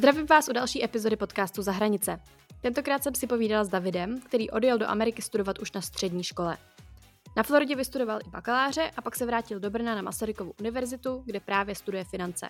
[0.00, 2.20] Zdravím vás u další epizody podcastu Za hranice.
[2.60, 6.56] Tentokrát jsem si povídala s Davidem, který odjel do Ameriky studovat už na střední škole.
[7.36, 11.40] Na Floridě vystudoval i bakaláře a pak se vrátil do Brna na Masarykovu univerzitu, kde
[11.40, 12.48] právě studuje finance.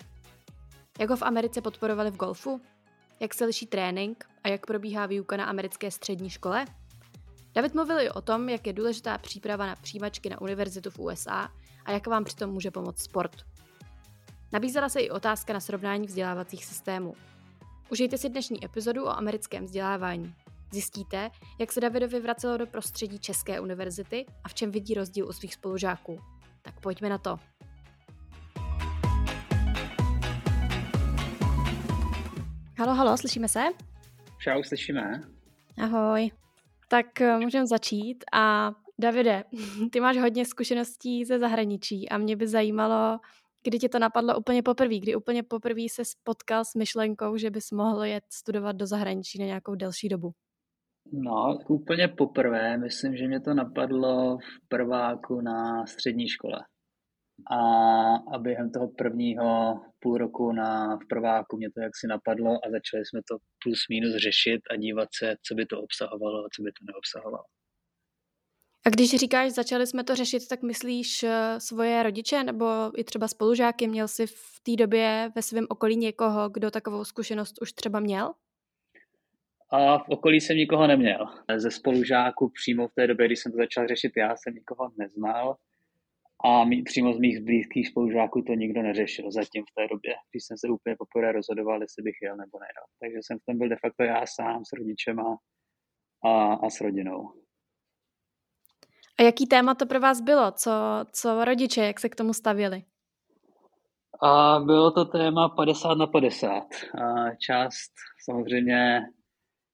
[0.99, 2.61] Jak ho v Americe podporovali v golfu?
[3.19, 6.65] Jak se liší trénink a jak probíhá výuka na americké střední škole?
[7.53, 11.51] David mluvil i o tom, jak je důležitá příprava na přijímačky na univerzitu v USA
[11.91, 13.31] a jak vám přitom může pomoct sport.
[14.53, 17.13] Nabízela se i otázka na srovnání vzdělávacích systémů.
[17.89, 20.35] Užijte si dnešní epizodu o americkém vzdělávání.
[20.71, 25.31] Zjistíte, jak se Davidovi vracelo do prostředí České univerzity a v čem vidí rozdíl u
[25.31, 26.19] svých spolužáků.
[26.61, 27.39] Tak pojďme na to.
[32.77, 33.63] Halo, halo, slyšíme se?
[34.37, 35.21] Čau, slyšíme.
[35.83, 36.31] Ahoj.
[36.87, 38.71] Tak eh, můžeme začít a
[39.01, 39.43] Davide,
[39.91, 43.19] ty máš hodně zkušeností ze zahraničí a mě by zajímalo,
[43.63, 47.71] kdy tě to napadlo úplně poprvé, kdy úplně poprvé se spotkal s myšlenkou, že bys
[47.71, 50.31] mohl jet studovat do zahraničí na nějakou delší dobu?
[51.13, 56.65] No, úplně poprvé, myslím, že mě to napadlo v prváku na střední škole.
[57.51, 57.59] A,
[58.35, 63.05] a během toho prvního půl roku na, v prváku mě to jaksi napadlo a začali
[63.05, 66.71] jsme to plus minus řešit a dívat se, co by to obsahovalo a co by
[66.71, 67.43] to neobsahovalo.
[68.85, 72.65] A když říkáš, začali jsme to řešit, tak myslíš eh, svoje rodiče nebo
[72.99, 73.87] i třeba spolužáky?
[73.87, 78.33] Měl jsi v té době ve svém okolí někoho, kdo takovou zkušenost už třeba měl?
[79.69, 81.25] A v okolí jsem nikoho neměl.
[81.57, 85.55] Ze spolužáků přímo v té době, když jsem to začal řešit, já jsem nikoho neznal.
[86.43, 90.43] A mý, přímo z mých blízkých spolužáků to nikdo neřešil zatím v té době, když
[90.45, 92.85] jsem se úplně poprvé rozhodoval, jestli bych jel nebo nejel.
[92.99, 95.37] Takže jsem v tom byl de facto já sám s rodičema
[96.25, 97.41] a, a s rodinou.
[99.21, 100.51] A jaký téma to pro vás bylo?
[100.51, 100.71] Co,
[101.11, 102.83] co rodiče, jak se k tomu stavěli?
[104.23, 106.63] A bylo to téma 50 na 50.
[107.01, 107.91] A část
[108.25, 109.01] samozřejmě,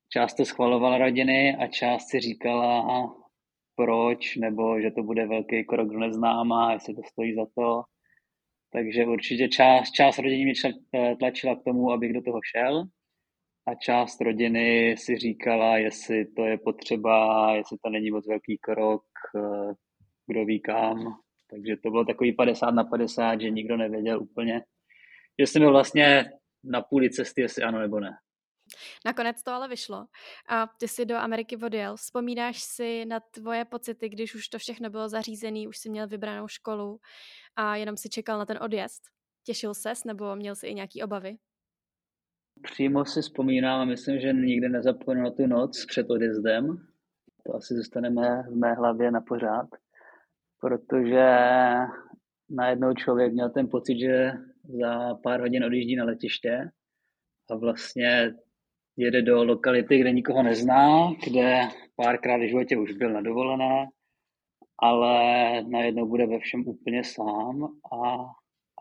[0.09, 2.83] část to schvalovala rodiny a část si říkala,
[3.75, 7.83] proč, nebo že to bude velký krok do neznáma, jestli to stojí za to.
[8.73, 12.87] Takže určitě část, část rodiny mě tlačila k tomu, abych do toho šel
[13.67, 19.03] a část rodiny si říkala, jestli to je potřeba, jestli to není moc velký krok,
[19.03, 19.06] eh,
[20.27, 20.97] kdo ví kam.
[21.49, 24.61] Takže to bylo takový 50 na 50, že nikdo nevěděl úplně,
[25.39, 26.25] že jsem byl vlastně
[26.63, 28.17] na půli cesty, jestli ano nebo ne.
[29.05, 30.05] Nakonec to ale vyšlo.
[30.49, 31.95] A ty jsi do Ameriky odjel.
[31.95, 36.47] Vzpomínáš si na tvoje pocity, když už to všechno bylo zařízené, už jsi měl vybranou
[36.47, 36.99] školu
[37.55, 39.03] a jenom si čekal na ten odjezd?
[39.43, 41.37] Těšil ses nebo měl jsi i nějaký obavy?
[42.63, 46.87] Přímo si vzpomínám a myslím, že nikdy nezapomenu na tu noc před odjezdem.
[47.47, 49.67] To asi zůstaneme v mé hlavě na pořád,
[50.59, 51.25] protože
[52.49, 54.31] najednou člověk měl ten pocit, že
[54.81, 56.69] za pár hodin odjíždí na letiště
[57.51, 58.33] a vlastně
[58.97, 61.61] jede do lokality, kde nikoho nezná, kde
[61.95, 63.87] párkrát v životě už byl na dovolené,
[64.79, 65.13] ale
[65.63, 68.17] najednou bude ve všem úplně sám a,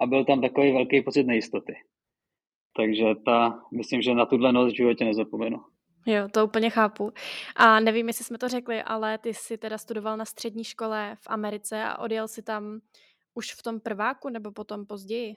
[0.00, 1.74] a byl tam takový velký pocit nejistoty.
[2.76, 5.58] Takže ta, myslím, že na tuhle noc v životě nezapomenu.
[6.06, 7.12] Jo, to úplně chápu.
[7.56, 11.26] A nevím, jestli jsme to řekli, ale ty jsi teda studoval na střední škole v
[11.26, 12.80] Americe a odjel si tam
[13.34, 15.36] už v tom prváku nebo potom později?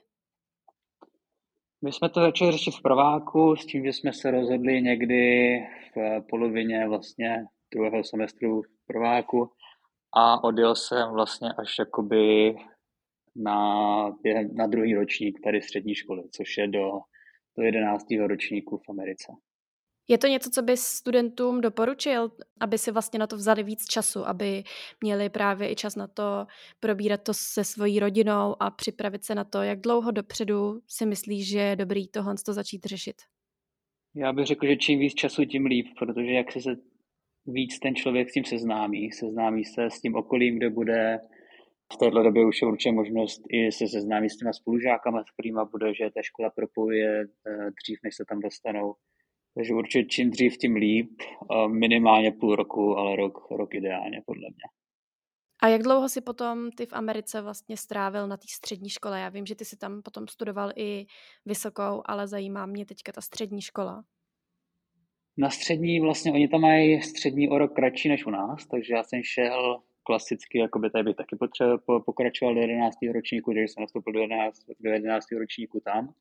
[1.84, 5.54] My jsme to začali řešit v prváku s tím, že jsme se rozhodli někdy
[5.96, 7.44] v polovině vlastně
[7.74, 9.50] druhého semestru v prváku
[10.16, 12.54] a odjel jsem vlastně až jakoby
[13.36, 13.66] na,
[14.52, 16.90] na druhý ročník tady střední školy, což je do
[17.58, 18.06] do 11.
[18.26, 19.32] ročníku v Americe.
[20.10, 24.28] Je to něco, co bys studentům doporučil, aby si vlastně na to vzali víc času,
[24.28, 24.62] aby
[25.00, 26.46] měli právě i čas na to
[26.80, 31.48] probírat to se svojí rodinou a připravit se na to, jak dlouho dopředu si myslíš,
[31.48, 33.16] že je dobrý to začít řešit?
[34.14, 36.76] Já bych řekl, že čím víc času, tím líp, protože jak se
[37.46, 41.18] víc ten člověk s tím seznámí, seznámí se s tím okolím, kde bude,
[41.92, 45.60] v této době už je určitě možnost i se seznámit s těma spolužákama, s kterými
[45.70, 48.94] bude, že ta škola propojuje eh, dřív, než se tam dostanou.
[49.54, 51.10] Takže určitě čím dřív, tím líp.
[51.68, 54.64] Minimálně půl roku, ale rok, rok ideálně podle mě.
[55.62, 59.20] A jak dlouho si potom ty v Americe vlastně strávil na té střední škole?
[59.20, 61.06] Já vím, že ty si tam potom studoval i
[61.46, 64.04] vysokou, ale zajímá mě teďka ta střední škola.
[65.36, 69.02] Na střední vlastně, oni tam mají střední o rok kratší než u nás, takže já
[69.02, 72.96] jsem šel klasicky, jako by tady bych taky potřeba, pokračoval do 11.
[73.12, 74.58] ročníku, takže jsem nastoupil do 11.
[74.80, 75.26] do 11.
[75.38, 76.14] ročníku tam.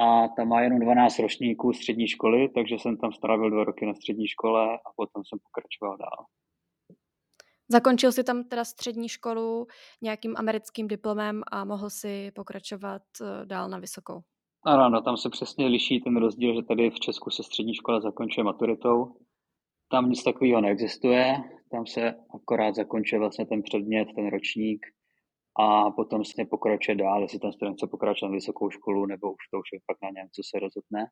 [0.00, 3.94] A tam má jenom 12 ročníků střední školy, takže jsem tam strávil dva roky na
[3.94, 6.26] střední škole a potom jsem pokračoval dál.
[7.68, 9.66] Zakončil si tam teda střední školu
[10.02, 14.20] nějakým americkým diplomem a mohl si pokračovat eh, dál na vysokou.
[14.66, 18.00] Ano, ano, tam se přesně liší ten rozdíl, že tady v Česku se střední škola
[18.00, 19.16] zakončuje maturitou.
[19.90, 21.34] Tam nic takového neexistuje,
[21.70, 24.86] tam se akorát zakončuje vlastně ten předmět, ten ročník
[25.58, 29.48] a potom se pokračuje dál, jestli ten student chce pokračovat na vysokou školu, nebo už
[29.50, 31.06] to už je pak na něm, co se rozhodne.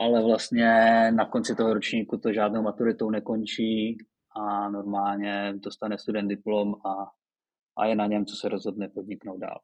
[0.00, 0.66] Ale vlastně
[1.10, 3.98] na konci toho ročníku to žádnou maturitou nekončí
[4.36, 7.10] a normálně dostane student diplom a,
[7.78, 9.60] a je na něm, co se rozhodne podniknout dál.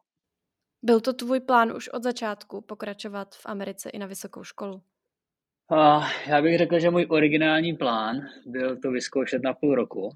[0.82, 4.82] Byl to tvůj plán už od začátku pokračovat v Americe i na vysokou školu?
[5.70, 8.16] A já bych řekl, že můj originální plán
[8.46, 10.10] byl to vyzkoušet na půl roku,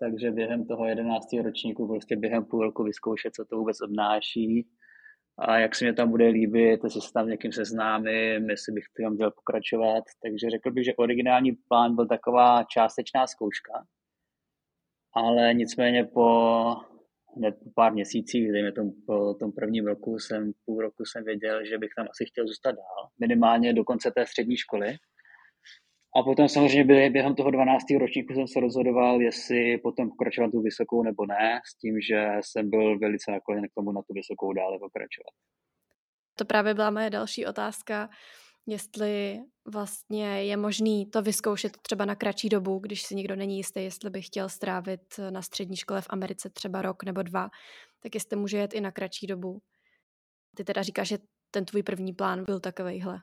[0.00, 4.66] takže během toho jedenáctého ročníku prostě během půl roku vyzkoušet, co to vůbec obnáší
[5.38, 9.14] a jak se mě tam bude líbit, jestli se tam někým seznámím, jestli bych tam
[9.14, 10.04] měl pokračovat.
[10.22, 13.86] Takže řekl bych, že originální plán byl taková částečná zkouška,
[15.12, 16.76] ale nicméně po
[17.36, 21.64] hned po pár měsících, dejme tomu po tom prvním roku, jsem půl roku jsem věděl,
[21.64, 24.96] že bych tam asi chtěl zůstat dál, minimálně do konce té střední školy.
[26.16, 27.84] A potom samozřejmě během toho 12.
[28.00, 32.70] ročníku jsem se rozhodoval, jestli potom pokračovat tu vysokou nebo ne, s tím, že jsem
[32.70, 35.32] byl velice nakloněn k tomu na tu vysokou dále pokračovat.
[36.38, 38.08] To právě byla moje další otázka,
[38.66, 39.40] jestli
[39.72, 44.10] vlastně je možný to vyzkoušet třeba na kratší dobu, když si nikdo není jistý, jestli
[44.10, 47.48] by chtěl strávit na střední škole v Americe třeba rok nebo dva,
[48.02, 49.58] tak jestli může jet i na kratší dobu.
[50.56, 51.18] Ty teda říkáš, že
[51.50, 53.20] ten tvůj první plán byl takovejhle.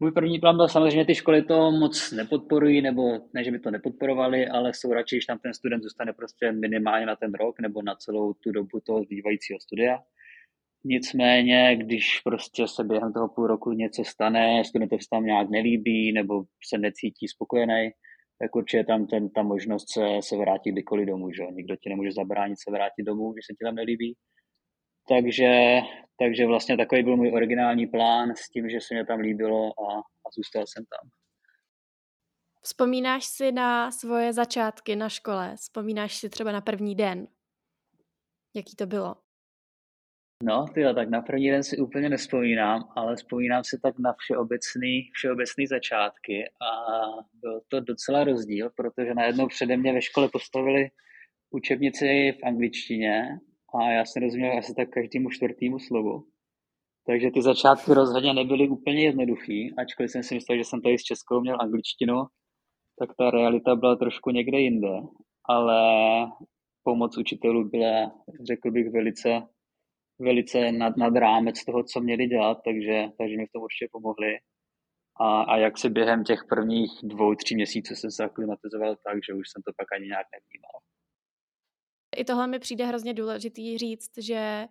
[0.00, 3.02] Můj první plán byl samozřejmě, ty školy to moc nepodporují, nebo
[3.34, 7.06] ne, že by to nepodporovali, ale jsou radši, když tam ten student zůstane prostě minimálně
[7.06, 9.98] na ten rok nebo na celou tu dobu toho zbývajícího studia.
[10.84, 16.12] Nicméně, když prostě se během toho půl roku něco stane, studentovi se tam nějak nelíbí
[16.12, 17.90] nebo se necítí spokojený,
[18.38, 21.32] tak určitě tam ten, ta možnost se, se vrátit kdykoliv domů.
[21.32, 21.42] Že?
[21.52, 24.14] Nikdo ti nemůže zabránit se vrátit domů, když se ti tam nelíbí.
[25.08, 25.80] Takže,
[26.18, 29.98] takže vlastně takový byl můj originální plán s tím, že se mě tam líbilo a,
[29.98, 31.10] a zůstal jsem tam.
[32.62, 35.56] Vzpomínáš si na svoje začátky na škole?
[35.56, 37.28] Vzpomínáš si třeba na první den?
[38.54, 39.16] Jaký to bylo?
[40.42, 45.10] No, tyjo, tak na první den si úplně nespomínám, ale vzpomínám si tak na všeobecný,
[45.12, 46.70] všeobecný začátky a
[47.32, 50.90] byl to docela rozdíl, protože najednou přede mě ve škole postavili
[51.50, 53.38] učebnici v angličtině
[53.74, 56.24] a já jsem rozuměl asi tak každému čtvrtému slovu.
[57.06, 61.02] Takže ty začátky rozhodně nebyly úplně jednoduchý, ačkoliv jsem si myslel, že jsem tady s
[61.02, 62.24] Českou měl angličtinu,
[62.98, 65.02] tak ta realita byla trošku někde jinde,
[65.48, 65.78] ale
[66.82, 68.12] pomoc učitelů byla,
[68.48, 69.42] řekl bych, velice,
[70.18, 74.38] velice nad, nad rámec toho, co měli dělat, takže, takže mi v tom určitě pomohli.
[75.20, 79.34] A, a jak si během těch prvních dvou, tří měsíců jsem se aklimatizoval tak, že
[79.34, 80.76] už jsem to pak ani nějak nevnímal.
[82.14, 84.66] I tohle mi přijde hrozně důležitý říct, že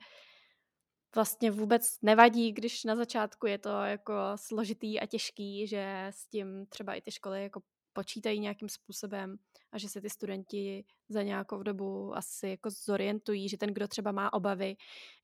[1.15, 6.65] vlastně vůbec nevadí, když na začátku je to jako složitý a těžký, že s tím
[6.69, 7.61] třeba i ty školy jako
[7.93, 9.35] počítají nějakým způsobem
[9.71, 14.11] a že se ty studenti za nějakou dobu asi jako zorientují, že ten, kdo třeba
[14.11, 14.75] má obavy,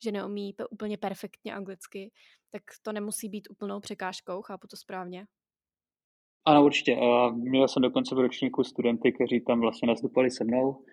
[0.04, 2.12] že neumí úplně perfektně anglicky,
[2.50, 5.26] tak to nemusí být úplnou překážkou, chápu to správně?
[6.46, 6.98] Ano, určitě.
[7.34, 10.86] Měl jsem dokonce v ročníku studenty, kteří tam vlastně nastupovali se mnou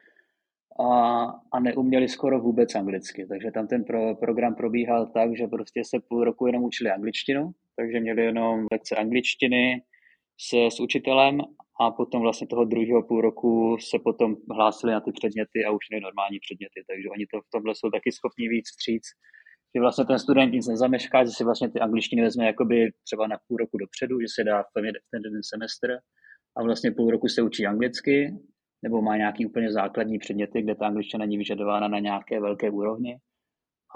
[0.80, 3.26] a, a neuměli skoro vůbec anglicky.
[3.26, 7.50] Takže tam ten pro, program probíhal tak, že prostě se půl roku jenom učili angličtinu,
[7.76, 9.82] takže měli jenom lekce angličtiny
[10.40, 11.40] se, s učitelem
[11.80, 15.88] a potom vlastně toho druhého půl roku se potom hlásili na ty předměty a už
[15.90, 19.02] měli normální předměty, takže oni to v tomhle jsou taky schopni víc stříc,
[19.74, 23.36] že vlastně ten student nic nezamešká, že si vlastně ty angličtiny vezme jakoby třeba na
[23.48, 24.84] půl roku dopředu, že se dá v ten
[25.24, 25.88] jeden semestr
[26.56, 28.36] a vlastně půl roku se učí anglicky
[28.86, 33.18] nebo má nějaký úplně základní předměty, kde ta angličtina není vyžadována na nějaké velké úrovni.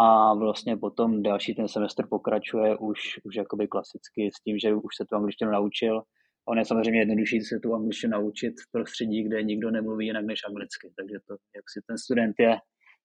[0.00, 4.96] A vlastně potom další ten semestr pokračuje už, už jakoby klasicky s tím, že už
[4.96, 6.02] se tu angličtinu naučil.
[6.48, 10.40] On je samozřejmě jednodušší se tu angličtinu naučit v prostředí, kde nikdo nemluví jinak než
[10.48, 10.92] anglicky.
[10.96, 12.56] Takže to, jak si ten student je,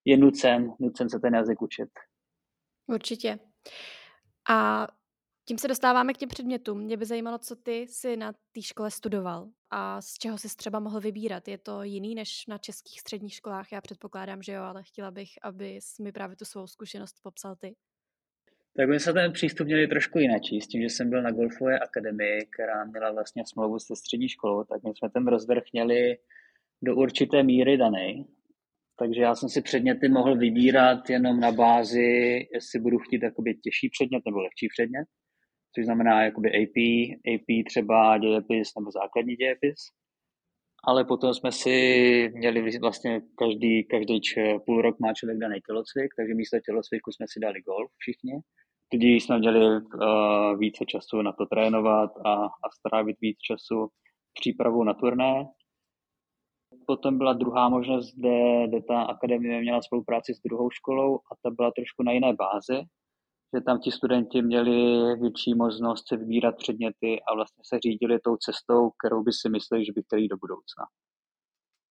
[0.05, 1.89] je nucen, nucen se ten jazyk učit.
[2.87, 3.39] Určitě.
[4.49, 4.87] A
[5.47, 6.79] tím se dostáváme k těm předmětům.
[6.79, 10.79] Mě by zajímalo, co ty si na té škole studoval a z čeho jsi třeba
[10.79, 11.47] mohl vybírat.
[11.47, 13.71] Je to jiný než na českých středních školách?
[13.71, 17.75] Já předpokládám, že jo, ale chtěla bych, aby mi právě tu svou zkušenost popsal ty.
[18.77, 20.41] Tak my se ten přístup měli trošku jinak.
[20.61, 24.63] S tím, že jsem byl na Golfové akademii, která měla vlastně smlouvu se střední školou,
[24.63, 26.17] tak my jsme ten rozvrh měli
[26.81, 28.25] do určité míry daný.
[28.99, 33.21] Takže já jsem si předměty mohl vybírat jenom na bázi, jestli budu chtít
[33.63, 35.07] těžší předmět nebo lehčí předmět
[35.75, 36.77] což znamená jakoby AP,
[37.33, 39.79] AP třeba dějepis nebo základní dějepis.
[40.87, 41.75] ale potom jsme si
[42.35, 47.25] měli vlastně každý, každý č, půl rok má člověk daný tělocvik, takže místo tělocviku jsme
[47.29, 48.33] si dali golf všichni.
[48.91, 53.87] Tudíž jsme měli uh, více času na to trénovat a, a strávit víc času
[54.39, 55.45] přípravu na turné.
[56.87, 61.49] Potom byla druhá možnost, kde, kde ta akademie měla spolupráci s druhou školou a ta
[61.55, 62.77] byla trošku na jiné bázi,
[63.53, 64.75] že tam ti studenti měli
[65.15, 69.85] větší možnost se vybírat předměty a vlastně se řídili tou cestou, kterou by si mysleli,
[69.85, 70.85] že by chtěli do budoucna.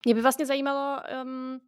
[0.07, 1.61] Mě by vlastně zajímalo, um,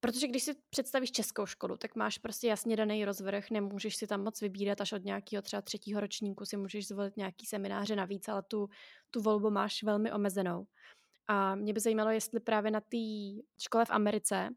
[0.00, 4.22] protože když si představíš českou školu, tak máš prostě jasně daný rozvrh, nemůžeš si tam
[4.24, 8.42] moc vybírat až od nějakého třeba třetího ročníku, si můžeš zvolit nějaký semináře navíc, ale
[8.42, 8.68] tu,
[9.10, 10.66] tu volbu máš velmi omezenou.
[11.28, 12.96] A mě by zajímalo, jestli právě na té
[13.60, 14.48] škole v Americe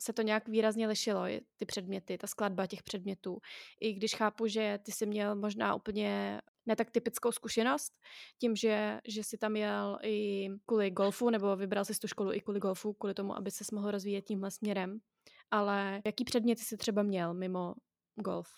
[0.00, 1.24] se to nějak výrazně lišilo,
[1.56, 3.38] ty předměty, ta skladba těch předmětů.
[3.80, 7.92] I když chápu, že ty jsi měl možná úplně ne tak typickou zkušenost,
[8.40, 12.40] tím, že, že jsi tam jel i kvůli golfu, nebo vybral jsi tu školu i
[12.40, 14.98] kvůli golfu, kvůli tomu, aby se mohl rozvíjet tímhle směrem.
[15.50, 17.74] Ale jaký předměty jsi třeba měl mimo
[18.14, 18.48] golf?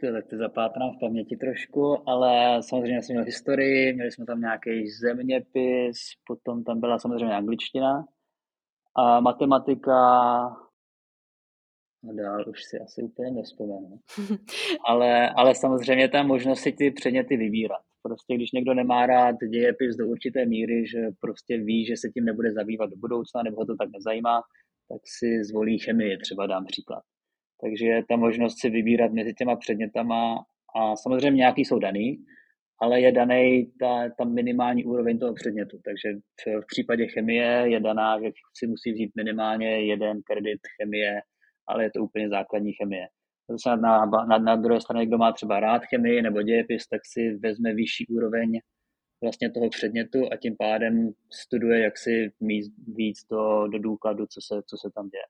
[0.00, 4.90] Tyhle ty zapátrám v paměti trošku, ale samozřejmě jsem měl historii, měli jsme tam nějaký
[4.90, 8.04] zeměpis, potom tam byla samozřejmě angličtina,
[8.98, 9.94] a matematika
[12.08, 13.98] a dál už si asi úplně nespomenu.
[14.84, 17.82] Ale, ale samozřejmě ta možnost si ty předměty vybírat.
[18.02, 22.24] Prostě když někdo nemá rád dějepis do určité míry, že prostě ví, že se tím
[22.24, 24.42] nebude zabývat do budoucna, nebo ho to tak nezajímá,
[24.88, 27.02] tak si zvolí chemii, třeba dám příklad.
[27.60, 30.44] Takže ta možnost si vybírat mezi těma předmětama
[30.76, 32.18] a samozřejmě nějaký jsou daný,
[32.80, 35.78] ale je daný ta, ta minimální úroveň toho předmětu.
[35.84, 36.18] Takže
[36.62, 41.20] v, případě chemie je daná, že si musí vzít minimálně jeden kredit chemie,
[41.68, 43.06] ale je to úplně základní chemie.
[43.50, 47.38] Zase na, na, na druhé straně, kdo má třeba rád chemii nebo dějepis, tak si
[47.42, 48.60] vezme vyšší úroveň
[49.22, 54.40] vlastně toho předmětu a tím pádem studuje, jak si mít víc do, do důkladu, co
[54.40, 55.24] se, co se tam děje.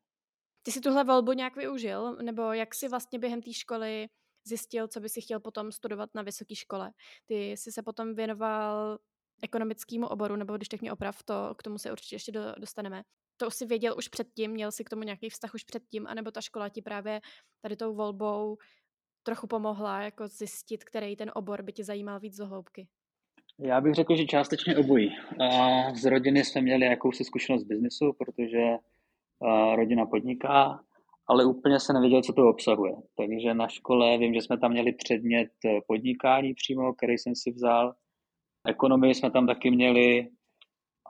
[0.62, 2.16] Ty si tuhle volbu nějak využil?
[2.22, 4.06] Nebo jak si vlastně během té školy
[4.48, 6.90] zjistil, co by si chtěl potom studovat na vysoké škole.
[7.26, 8.98] Ty jsi se potom věnoval
[9.42, 13.02] ekonomickému oboru, nebo když tak mě oprav, to, k tomu se určitě ještě do, dostaneme.
[13.36, 16.30] To už si věděl už předtím, měl si k tomu nějaký vztah už předtím, anebo
[16.30, 17.20] ta škola ti právě
[17.62, 18.56] tady tou volbou
[19.22, 22.88] trochu pomohla jako zjistit, který ten obor by tě zajímal víc hloubky?
[23.58, 25.16] Já bych řekl, že částečně obojí.
[25.94, 28.76] Z rodiny jsme měli jakousi zkušenost z biznesu, protože
[29.74, 30.84] rodina podniká
[31.28, 32.92] ale úplně se nevěděl, co to obsahuje.
[33.16, 37.50] Takže na škole vím, že jsme tam měli předmět eh, podnikání přímo, který jsem si
[37.50, 37.94] vzal.
[38.68, 40.28] Ekonomii jsme tam taky měli.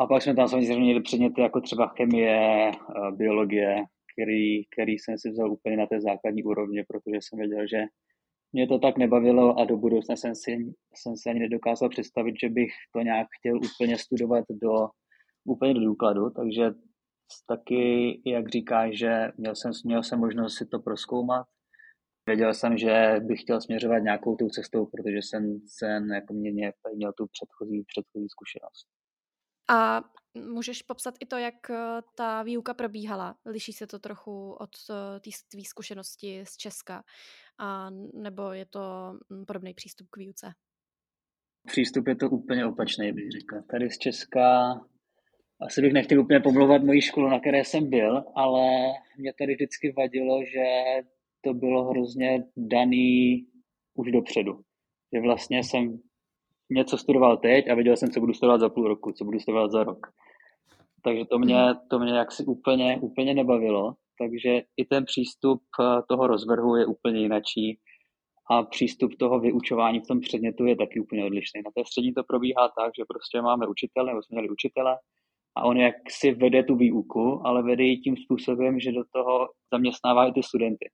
[0.01, 2.73] A pak jsme tam samozřejmě měli předměty jako třeba chemie, eh,
[3.13, 7.83] biologie, který, který jsem si vzal úplně na té základní úrovni, protože jsem věděl, že
[8.53, 10.51] mě to tak nebavilo a do budoucna jsem si,
[10.95, 14.89] jsem si ani nedokázal představit, že bych to nějak chtěl úplně studovat do,
[15.45, 16.71] úplně do důkladu, takže
[17.47, 21.47] taky, jak říkáš, že měl jsem, měl jsem možnost si to proskoumat.
[22.27, 26.73] Věděl jsem, že bych chtěl směřovat nějakou tou cestou, protože jsem, jsem jako mě, mě
[26.95, 28.87] měl tu předchozí, předchozí zkušenost.
[29.71, 30.03] A
[30.35, 33.37] můžeš popsat i to, jak eh, ta výuka probíhala?
[33.47, 37.05] Liší se to trochu od eh, té tvé zkušenosti z Česka?
[37.59, 40.53] A nebo je to hm, podobný přístup k výuce?
[41.67, 43.63] Přístup je to úplně opačný, bych řekl.
[43.71, 44.75] Tady z Česka
[45.61, 49.93] asi bych nechtěl úplně pomlouvat moji školu, na které jsem byl, ale mě tady vždycky
[49.97, 50.65] vadilo, že
[51.41, 53.47] to bylo hrozně daný
[53.95, 54.61] už dopředu.
[55.15, 55.99] Že vlastně jsem
[56.71, 59.71] něco studoval teď a věděl jsem, co budu studovat za půl roku, co budu studovat
[59.71, 60.07] za rok.
[61.05, 61.57] Takže to mě,
[61.91, 63.95] to mě jaksi úplně, úplně nebavilo.
[64.19, 67.79] Takže i ten přístup eh, toho rozvrhu je úplně jinačí
[68.51, 71.63] a přístup toho vyučování v tom předmětu je taky úplně odlišný.
[71.65, 74.97] Na té střední to probíhá tak, že prostě máme učitele, nebo jsme měli učitele,
[75.59, 79.49] a on jak si vede tu výuku, ale vede ji tím způsobem, že do toho
[79.73, 80.91] zaměstnává i ty studenty.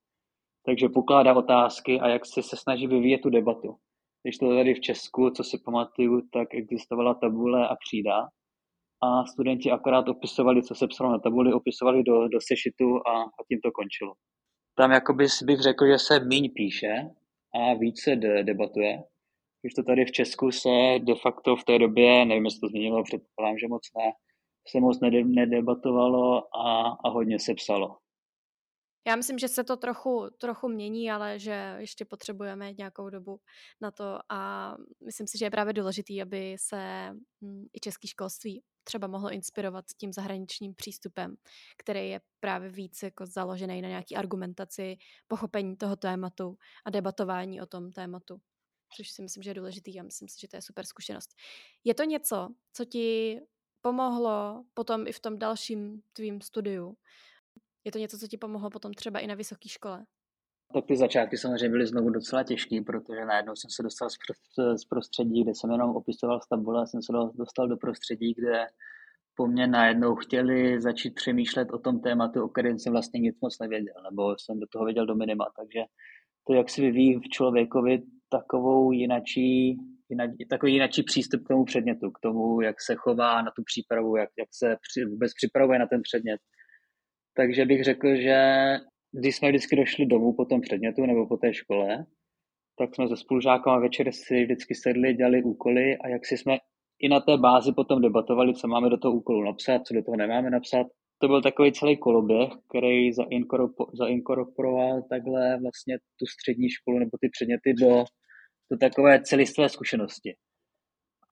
[0.67, 3.77] Takže pokládá otázky a jak se, se snaží vyvíjet tu debatu.
[4.23, 8.29] Když to tady v Česku, co si pamatuju, tak existovala tabule a křída
[9.03, 13.41] a studenti akorát opisovali, co se psalo na tabuli, opisovali do, do sešitu a, a
[13.49, 14.15] tím to končilo.
[14.77, 16.95] Tam jakoby bych řekl, že se míň píše
[17.55, 19.03] a více de, debatuje.
[19.63, 23.03] Když to tady v Česku se de facto v té době, nevím, jestli to změnilo,
[23.03, 24.13] předpokládám, že moc ne,
[24.69, 27.97] se moc nedebatovalo a, a hodně se psalo.
[29.07, 33.41] Já myslím, že se to trochu, trochu mění, ale že ještě potřebujeme nějakou dobu
[33.81, 34.71] na to a
[35.05, 37.11] myslím si, že je právě důležitý, aby se
[37.45, 41.35] hm, i český školství třeba mohlo inspirovat tím zahraničním přístupem,
[41.79, 44.97] který je právě víc jako založený na nějaký argumentaci,
[45.29, 48.41] pochopení toho tématu a debatování o tom tématu,
[48.97, 51.31] což si myslím, že je důležitý a myslím si, že to je super zkušenost.
[51.85, 53.41] Je to něco, co ti
[53.85, 56.97] pomohlo potom i v tom dalším tvým studiu?
[57.85, 60.05] Je to něco, co ti pomohlo potom třeba i na vysoké škole?
[60.75, 64.09] Tak ty začátky samozřejmě byly znovu docela těžké, protože najednou jsem se dostal
[64.77, 68.67] z prostředí, kde jsem jenom opisoval v tabule, a jsem se dostal do prostředí, kde
[69.35, 73.59] po mně najednou chtěli začít přemýšlet o tom tématu, o kterém jsem vlastně nic moc
[73.59, 75.81] nevěděl, nebo jsem do toho věděl do minima, takže
[76.47, 79.79] to, jak si vyvíjí v člověkovi takovou jinačí,
[80.51, 84.29] takový jinačí přístup k tomu předmětu, k tomu, jak se chová na tu přípravu, jak,
[84.39, 86.41] jak se při, vůbec připravuje na ten předmět.
[87.37, 88.39] Takže bych řekl, že
[89.13, 92.07] když jsme vždycky došli domů po tom předmětu nebo po té škole,
[92.79, 96.57] tak jsme se spolužákama večer si vždycky sedli, dělali úkoly a jak si jsme
[96.99, 100.17] i na té bázi potom debatovali, co máme do toho úkolu napsat, co do toho
[100.17, 100.87] nemáme napsat.
[101.19, 103.13] To byl takový celý koloběh, který
[103.93, 108.05] zainkorporoval takhle vlastně tu střední školu nebo ty předměty do,
[108.71, 110.35] do takové celistvé zkušenosti.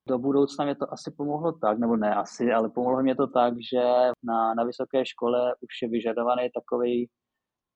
[0.08, 3.54] Do budoucna mě to asi pomohlo tak, nebo ne asi, ale pomohlo mě to tak,
[3.72, 3.82] že
[4.22, 7.08] na, na vysoké škole už je vyžadovaný takový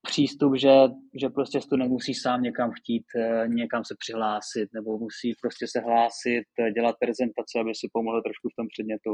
[0.06, 0.74] přístup, že,
[1.20, 5.80] že prostě student musí sám někam chtít, eh, někam se přihlásit, nebo musí prostě se
[5.80, 9.12] hlásit, eh, dělat prezentace, aby si pomohl trošku v tom předmětu.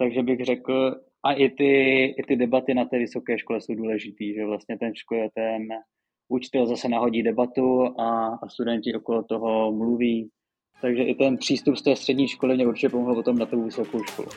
[0.00, 1.72] Takže bych řekl, a i ty,
[2.04, 5.62] i ty debaty na té vysoké škole jsou důležitý, že vlastně ten škole, ten
[6.30, 10.30] učitel zase nahodí debatu a, a studenti okolo toho mluví.
[10.80, 14.04] Takže i ten přístup z té střední školy mě určitě pomohl potom na tu vysokou
[14.04, 14.28] školu.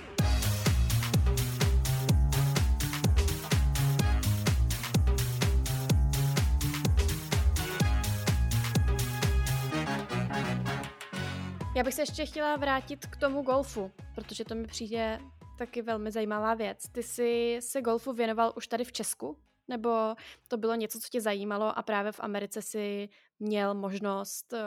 [11.75, 15.19] Já bych se ještě chtěla vrátit k tomu golfu, protože to mi přijde
[15.57, 16.89] taky velmi zajímavá věc.
[16.91, 19.37] Ty jsi se golfu věnoval už tady v Česku?
[19.67, 20.15] Nebo
[20.47, 24.61] to bylo něco, co tě zajímalo a právě v Americe si měl možnost eh,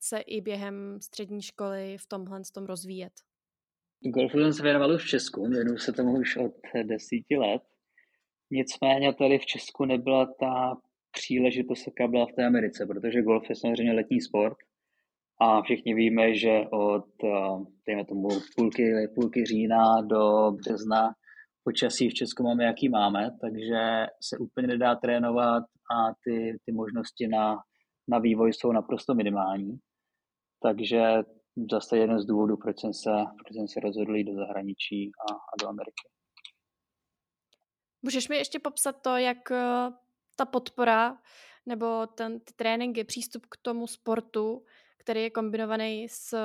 [0.00, 3.12] se i během střední školy v tomhle tom rozvíjet?
[4.04, 7.62] Golfu jsem se věnoval už v Česku, věnuju se tomu už od desíti let.
[8.50, 10.76] Nicméně tady v Česku nebyla ta
[11.10, 14.56] příležitost, jaká byla v té Americe, protože golf je samozřejmě letní sport
[15.40, 21.14] a všichni víme, že od, eh, dejme tomu, půlky, půlky října do března
[21.64, 27.28] počasí v Česku máme, jaký máme, takže se úplně nedá trénovat a ty, ty možnosti
[27.28, 27.56] na,
[28.08, 29.78] na vývoj jsou naprosto minimální.
[30.62, 31.02] Takže
[31.70, 35.34] zase jeden z důvodů, proč jsem se, proč jsem se rozhodl jít do zahraničí a,
[35.34, 36.08] a do Ameriky.
[38.02, 39.90] Můžeš mi ještě popsat to, jak eh,
[40.36, 41.18] ta podpora
[41.66, 44.62] nebo ten, ty tréninky, přístup k tomu sportu
[45.02, 46.36] který je kombinovaný s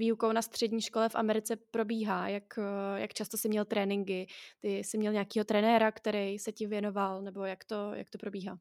[0.00, 2.28] výukou na střední škole v Americe probíhá?
[2.28, 2.58] Jak,
[2.96, 4.26] jak často jsi měl tréninky?
[4.60, 8.58] Ty jsi měl nějakého trenéra, který se ti věnoval, nebo jak to, jak to probíhá?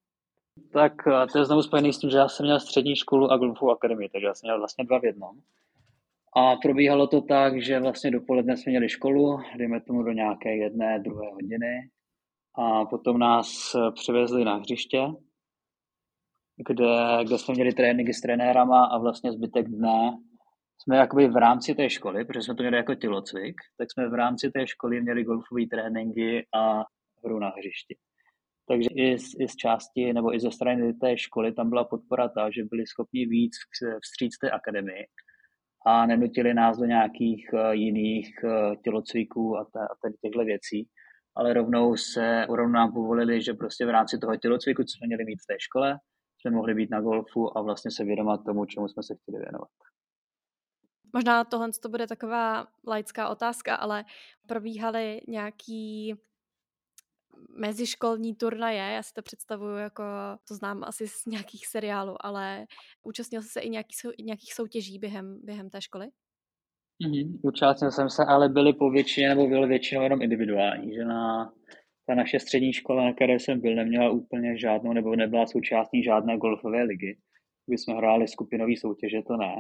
[0.74, 0.94] Tak
[1.32, 4.10] to je znovu spojený s tím, že já jsem měl střední školu a golfovou akademii,
[4.10, 5.36] takže já jsem měl vlastně dva v jednom.
[6.36, 11.00] A probíhalo to tak, že vlastně dopoledne jsme měli školu, dejme tomu do nějaké jedné,
[11.00, 11.90] druhé hodiny.
[12.56, 15.02] A potom nás přivezli na hřiště,
[16.68, 20.18] kde, kde jsme měli tréninky s trenérama a vlastně zbytek dne
[20.90, 24.14] jsme jakoby v rámci té školy, protože jsme to měli jako tělocvik, tak jsme v
[24.14, 26.84] rámci té školy měli golfové tréninky a
[27.26, 27.98] hru na hřišti.
[28.68, 32.30] Takže i z, i z části nebo i ze strany té školy tam byla podpora
[32.30, 33.52] ta, že byli schopni víc
[34.02, 35.06] vstříc té akademii
[35.86, 40.88] a nenutili nás do nějakých uh, jiných uh, tělocviků a, ta, a těchto věcí,
[41.36, 45.26] ale rovnou se rovnou nám povolili, že prostě v rámci toho tělocviku, co jsme měli
[45.26, 46.00] mít v té škole,
[46.40, 49.70] jsme mohli být na golfu a vlastně se vědomat tomu, čemu jsme se chtěli věnovat.
[51.14, 54.06] Možná tohle to bude taková laická otázka, ale
[54.48, 56.14] probíhaly nějaký
[57.58, 60.04] meziškolní turnaje, já si to představuju jako,
[60.48, 62.66] to znám asi z nějakých seriálů, ale
[63.04, 63.94] účastnil jsi se i nějaký,
[64.24, 66.08] nějakých soutěží během, během té školy?
[67.04, 67.40] Mm-hmm.
[67.44, 71.52] Účastnil jsem se, ale byly po většině, nebo byly většinou jenom individuální, že na
[72.06, 76.38] ta naše střední škola, na které jsem byl, neměla úplně žádnou, nebo nebyla součástí žádné
[76.38, 77.18] golfové ligy.
[77.66, 79.56] Když jsme hráli skupinové soutěže, to ne.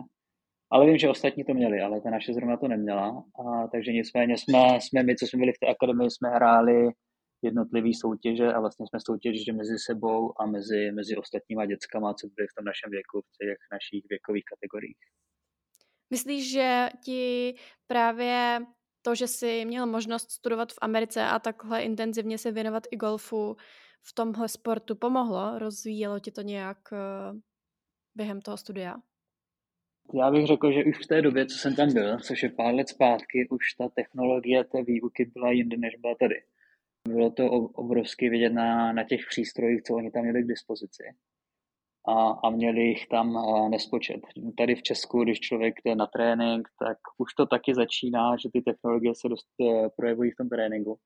[0.71, 3.23] Ale vím, že ostatní to měli, ale ta naše zrovna to neměla.
[3.39, 6.89] A, takže nicméně jsme, jsme my, co jsme byli v té akademii, jsme hráli
[7.41, 12.47] jednotlivé soutěže a vlastně jsme soutěžili mezi sebou a mezi, mezi ostatníma dětskama, co byly
[12.47, 14.97] v tom našem věku, v těch našich věkových kategoriích.
[16.09, 17.55] Myslíš, že ti
[17.87, 18.59] právě
[19.01, 23.55] to, že jsi měl možnost studovat v Americe a takhle intenzivně se věnovat i golfu
[24.03, 25.59] v tomhle sportu pomohlo?
[25.59, 27.39] Rozvíjelo ti to nějak uh,
[28.15, 28.95] během toho studia?
[30.13, 32.73] Já bych řekl, že už v té době, co jsem tam byl, což je pár
[32.73, 36.35] let zpátky, už ta technologie té výuky byla jinde, než byla tady.
[37.07, 41.03] Bylo to obrovsky vidět na, na těch přístrojích, co oni tam měli k dispozici.
[42.07, 43.37] a, a měli jich tam
[43.71, 44.21] nespočet.
[44.57, 48.61] Tady v Česku, když člověk jde na trénink, tak už to taky začíná, že ty
[48.61, 50.99] technologie se dost eh, projevují v tom tréninku,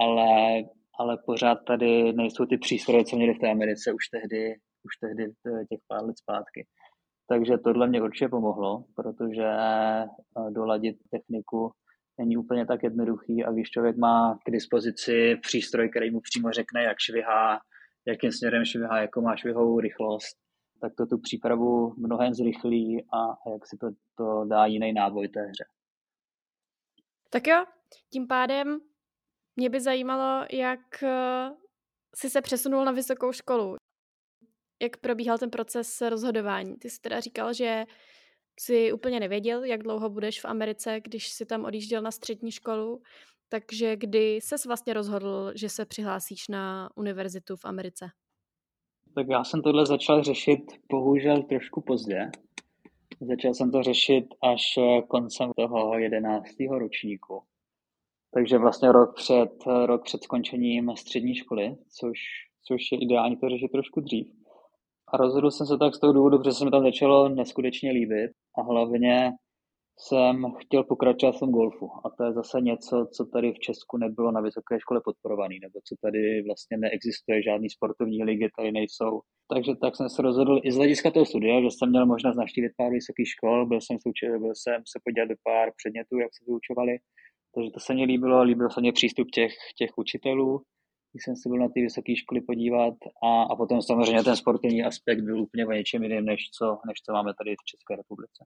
[0.00, 0.62] ale,
[0.98, 5.24] ale pořád tady nejsou ty přístroje, co měli v té Americe už tehdy, už tehdy
[5.24, 6.66] eh, těch pár let zpátky.
[7.32, 10.06] Takže tohle mě určitě pomohlo, protože eh,
[10.50, 11.72] doladit techniku
[12.18, 16.82] není úplně tak jednoduchý a když člověk má k dispozici přístroj, který mu přímo řekne,
[16.82, 17.60] jak švihá,
[18.06, 20.36] jakým směrem švihá, jako má švihovou rychlost,
[20.80, 25.40] tak to tu přípravu mnohem zrychlí a jak si to, to dá jiný náboj té
[25.40, 25.64] hře.
[27.30, 27.64] Tak jo,
[28.12, 28.78] tím pádem
[29.56, 31.50] mě by zajímalo, jak eh,
[32.16, 33.81] jsi se přesunul na vysokou školu.
[34.82, 36.76] Jak probíhal ten proces rozhodování?
[36.76, 37.84] Ty jsi teda říkal, že
[38.60, 43.02] si úplně nevěděl, jak dlouho budeš v Americe, když si tam odjížděl na střední školu.
[43.48, 48.10] Takže kdy ses vlastně rozhodl, že se přihlásíš na univerzitu v Americe?
[49.14, 52.30] Tak já jsem tohle začal řešit bohužel trošku pozdě.
[53.20, 57.42] Začal jsem to řešit až koncem toho jedenáctého ročníku.
[58.34, 59.52] Takže vlastně rok před,
[59.86, 62.18] rok před skončením střední školy, což,
[62.62, 64.41] což je ideální to řešit trošku dřív.
[65.12, 68.30] A rozhodl jsem se tak z toho důvodu, protože se mi tam začalo neskutečně líbit
[68.58, 69.32] a hlavně
[69.98, 71.90] jsem chtěl pokračovat v tom golfu.
[72.04, 75.80] A to je zase něco, co tady v Česku nebylo na vysoké škole podporovaný, nebo
[75.84, 79.20] co tady vlastně neexistuje, žádný sportovní ligy tady nejsou.
[79.52, 82.72] Takže tak jsem se rozhodl i z hlediska toho studia, že jsem měl možnost navštívit
[82.76, 86.44] pár vysokých škol, byl jsem, součil, byl jsem se podívat do pár předmětů, jak se
[86.46, 86.92] vyučovali.
[87.54, 90.62] Takže to se mi líbilo, líbil se mi přístup těch, těch učitelů,
[91.12, 92.94] když jsem se byl na ty vysoké školy podívat
[93.24, 97.02] a, a potom samozřejmě ten sportovní aspekt byl úplně o něčem jiným, než co, než
[97.06, 98.44] co máme tady v České republice.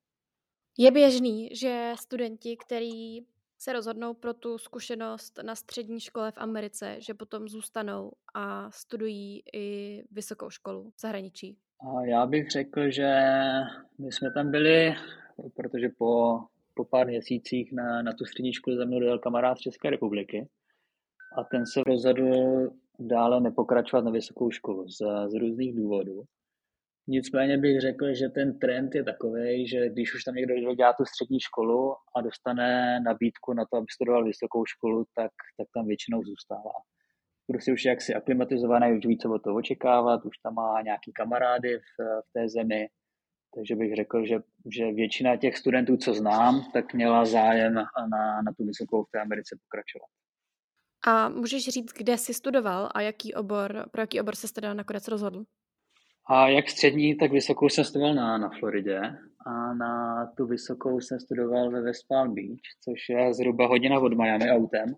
[0.79, 3.27] Je běžný, že studenti, kteří
[3.59, 9.43] se rozhodnou pro tu zkušenost na střední škole v Americe, že potom zůstanou a studují
[9.55, 11.57] i vysokou školu v zahraničí?
[11.81, 13.21] A já bych řekl, že
[13.99, 14.95] my jsme tam byli,
[15.57, 16.41] protože po,
[16.75, 20.49] po pár měsících na, na tu střední školu za mnou dojel kamarád z České republiky
[21.37, 26.23] a ten se rozhodl dále nepokračovat na vysokou školu z, z různých důvodů.
[27.09, 31.05] Nicméně bych řekl, že ten trend je takový, že když už tam někdo dělá tu
[31.05, 36.23] střední školu a dostane nabídku na to, aby studoval vysokou školu, tak, tak tam většinou
[36.25, 36.73] zůstává.
[37.47, 41.13] Prostě už je jaksi aklimatizovaný, už ví, co od toho očekávat, už tam má nějaký
[41.13, 42.89] kamarády v, v té zemi,
[43.55, 44.37] takže bych řekl, že,
[44.73, 49.21] že většina těch studentů, co znám, tak měla zájem na, na tu vysokou v té
[49.21, 50.16] Americe pokračovat.
[51.07, 55.09] A můžeš říct, kde jsi studoval a jaký obor, pro jaký obor se teda nakonec
[55.09, 55.45] rozhodl?
[56.29, 59.01] A jak střední, tak vysokou jsem studoval na, na Floridě
[59.47, 64.13] a na tu vysokou jsem studoval ve West Palm Beach, což je zhruba hodina od
[64.13, 64.95] Miami autem.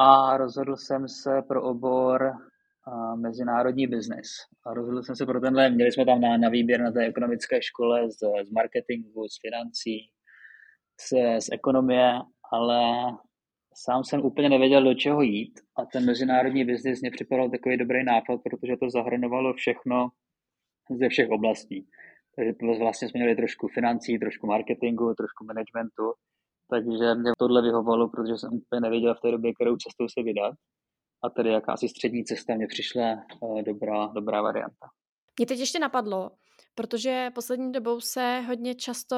[0.00, 2.32] A rozhodl jsem se pro obor
[2.86, 4.28] a, mezinárodní biznis.
[4.66, 7.62] A rozhodl jsem se pro tenhle, měli jsme tam na, na výběr na té ekonomické
[7.62, 10.10] škole z, z marketingu, z financí,
[11.00, 12.12] z, z ekonomie,
[12.52, 12.82] ale
[13.74, 18.04] sám jsem úplně nevěděl, do čeho jít a ten mezinárodní biznis mě připadal takový dobrý
[18.04, 20.08] nápad, protože to zahrnovalo všechno
[20.90, 21.86] ze všech oblastí.
[22.36, 26.12] Takže vlastně jsme měli trošku financí, trošku marketingu, trošku managementu,
[26.70, 30.54] takže mě tohle vyhovalo, protože jsem úplně nevěděl v té době, kterou cestou se vydat.
[31.24, 34.86] A tedy jakási střední cesta mě přišla eh, dobrá, dobrá varianta.
[35.38, 36.30] Mě teď ještě napadlo,
[36.74, 39.16] protože poslední dobou se hodně často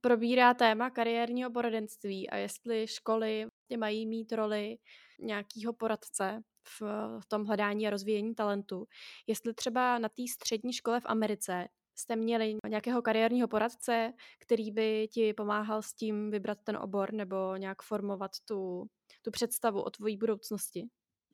[0.00, 4.76] probírá téma kariérního poradenství a jestli školy mají mít roli
[5.20, 6.82] nějakého poradce v,
[7.20, 8.86] v tom hledání a rozvíjení talentu.
[9.26, 15.08] Jestli třeba na té střední škole v Americe jste měli nějakého kariérního poradce, který by
[15.12, 18.86] ti pomáhal s tím vybrat ten obor nebo nějak formovat tu,
[19.22, 20.84] tu představu o tvojí budoucnosti?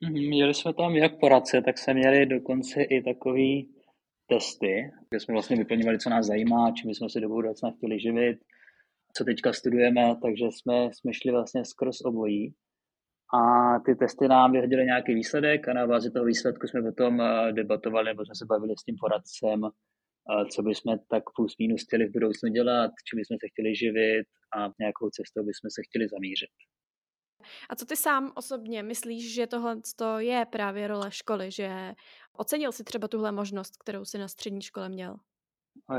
[0.02, 3.74] Mhm, měli jsme tam jak poradce, tak jsme měli dokonce i takový
[4.26, 8.38] testy, kde jsme vlastně vyplňovali, co nás zajímá, čím jsme si do budoucna chtěli živit,
[9.16, 12.54] co teďka studujeme, takže jsme, jsme šli vlastně skrz obojí.
[13.34, 13.40] A
[13.78, 18.06] ty testy nám vyhodily nějaký výsledek a na bázi toho výsledku jsme potom eh, debatovali,
[18.06, 22.12] nebo jsme se bavili s tím poradcem, eh, co bychom tak plus minus chtěli v
[22.12, 26.54] budoucnu dělat, čím bychom se chtěli živit a nějakou cestou bychom se chtěli zamířit.
[27.70, 29.76] A co ty sám osobně myslíš, že tohle
[30.18, 31.92] je právě role školy, že
[32.32, 35.16] ocenil si třeba tuhle možnost, kterou si na střední škole měl?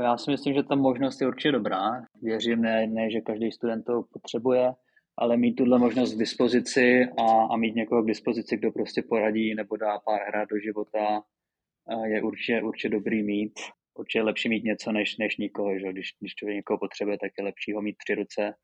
[0.02, 2.02] Já si myslím, že ta možnost je určitě dobrá.
[2.22, 4.72] Věřím, ne, ne že každý student to potřebuje,
[5.16, 9.54] ale mít tuhle možnost k dispozici a, a mít někoho k dispozici, kdo prostě poradí
[9.54, 11.22] nebo dá pár hrát do života,
[12.04, 13.52] je určitě, určitě dobrý mít.
[13.94, 15.78] Určitě je lepší mít něco než, než nikoho.
[15.78, 15.92] Že?
[15.92, 18.54] Když, když člověk někoho potřebuje, tak je lepší ho mít při ruce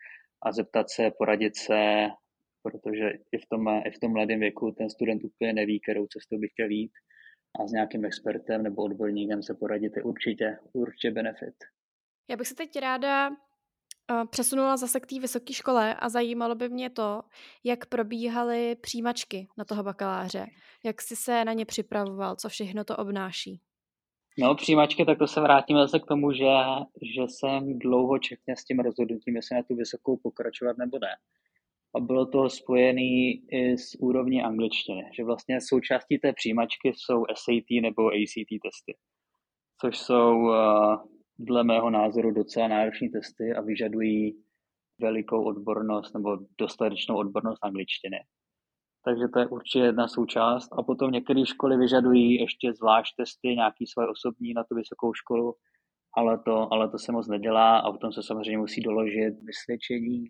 [0.42, 2.08] a zeptat se, poradit se,
[2.62, 6.38] protože i v tom, i v tom mladém věku ten student úplně neví, kterou cestou
[6.38, 6.92] by chtěl jít.
[7.60, 11.54] A s nějakým expertem nebo odborníkem se poradit je určitě, určitě benefit.
[12.30, 13.30] Já bych se teď ráda
[14.30, 17.22] přesunula zase k té vysoké škole a zajímalo by mě to,
[17.64, 20.46] jak probíhaly přijímačky na toho bakaláře,
[20.84, 23.60] jak jsi se na ně připravoval, co všechno to obnáší.
[24.38, 26.44] No, přijímačky, tak to se vrátíme zase k tomu, že,
[27.14, 31.16] že jsem dlouho čekně s tím rozhodnutím, jestli na tu vysokou pokračovat nebo ne.
[31.96, 33.00] A bylo to spojené
[33.52, 38.96] i s úrovní angličtiny, že vlastně součástí té přijímačky jsou SAT nebo ACT testy,
[39.80, 40.96] což jsou eh,
[41.38, 44.42] dle mého názoru docela náročné testy a vyžadují
[45.00, 48.18] velikou odbornost nebo dostatečnou odbornost angličtiny.
[49.04, 50.68] Takže to je určitě jedna součást.
[50.72, 55.54] A potom některé školy vyžadují ještě zvlášť testy, nějaký svoje osobní na tu vysokou školu,
[56.16, 60.24] ale to, ale to se moc nedělá a potom se samozřejmě musí doložit vysvědčení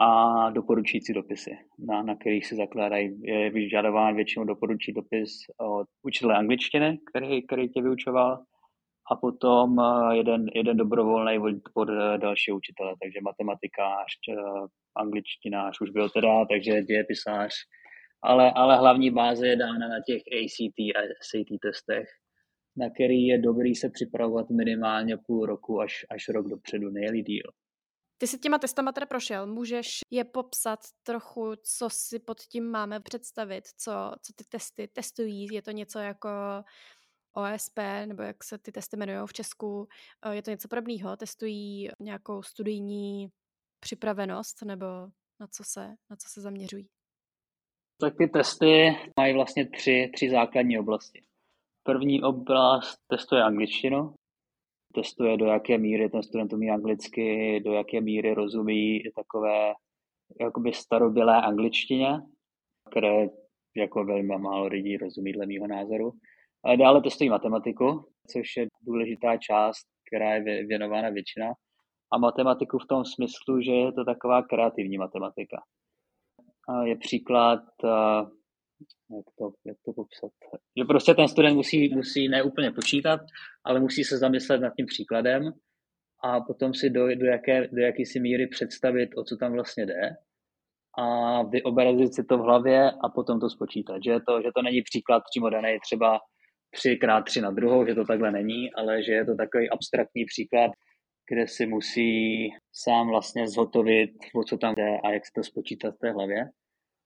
[0.00, 3.20] a doporučující dopisy, na, na kterých se zakládají.
[3.22, 8.44] Je vyžadován většinou doporučí dopis od učitele angličtiny, který, který tě vyučoval,
[9.10, 15.90] a potom eh, jeden, jeden dobrovolný pod eh, další učitele, takže matematikář, eh, angličtinář už
[15.90, 17.52] byl teda, takže dějepisář,
[18.22, 22.08] ale, ale hlavní báze je dána na těch ACT a SAT testech,
[22.76, 27.50] na který je dobrý se připravovat minimálně půl roku až, až rok dopředu, nejli díl.
[28.20, 33.00] Ty jsi těma testama teda prošel, můžeš je popsat trochu, co si pod tím máme
[33.00, 36.28] představit, co, co ty testy testují, je to něco jako
[37.32, 39.88] OSP, nebo jak se ty testy jmenují v Česku,
[40.26, 41.16] eh, je to něco podobného?
[41.16, 43.28] Testují nějakou studijní
[43.80, 44.86] připravenost, nebo
[45.40, 46.88] na co se, na co se zaměřují?
[48.00, 51.22] Tak ty testy mají vlastně tři, tři základní oblasti.
[51.82, 54.14] První oblast testuje angličtinu,
[54.94, 59.74] testuje, do jaké míry ten student umí anglicky, do jaké míry rozumí takové
[60.40, 62.20] jakoby starobylé angličtině,
[62.90, 63.28] které
[63.76, 66.12] jako velmi málo lidí rozumí dle mýho názoru.
[66.64, 71.52] Ale dále testují matematiku, což je důležitá část, která je věnována většina.
[72.12, 75.62] A matematiku v tom smyslu, že je to taková kreativní matematika.
[76.84, 77.62] Je příklad,
[79.16, 80.30] jak to, jak to popsat,
[80.78, 83.20] že prostě ten student musí, musí neúplně počítat,
[83.64, 85.52] ale musí se zamyslet nad tím příkladem
[86.24, 90.16] a potom si do, do, jaké, do jakýsi míry představit, o co tam vlastně jde
[90.98, 93.98] a vyobrazit si to v hlavě a potom to spočítat.
[94.04, 96.18] Že to, že to není příklad přímo daný třeba
[96.70, 100.70] třikrát tři na druhou, že to takhle není, ale že je to takový abstraktní příklad,
[101.30, 105.94] kde si musí sám vlastně zhotovit, o co tam jde a jak se to spočítat
[105.94, 106.44] v té hlavě.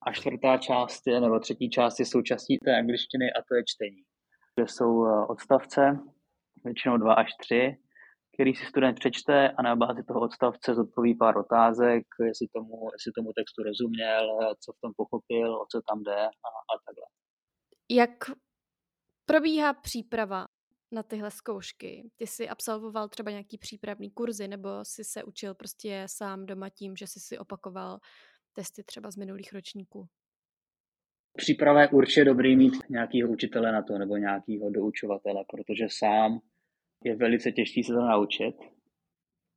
[0.07, 4.03] A čtvrtá část je, nebo třetí část je součástí té angličtiny a to je čtení,
[4.55, 5.99] kde jsou eh, odstavce,
[6.65, 7.77] většinou dva až tři,
[8.35, 13.13] který si student přečte a na bázi toho odstavce zodpoví pár otázek, jestli tomu, jestli
[13.13, 17.07] tomu textu rozuměl, co v tom pochopil, o co tam jde a, a takhle.
[17.91, 18.11] Jak
[19.25, 20.47] probíhá příprava
[20.93, 22.11] na tyhle zkoušky?
[22.17, 26.97] Ty jsi absolvoval třeba nějaký přípravný kurzy nebo jsi se učil prostě sám doma tím,
[26.97, 27.99] že jsi si opakoval
[28.55, 30.07] testy třeba z minulých ročníků?
[31.37, 36.41] Příprava je určitě dobrý mít nějakého učitele na to nebo nějakého doučovatele, protože sám
[37.05, 38.55] je velice těžký se to naučit.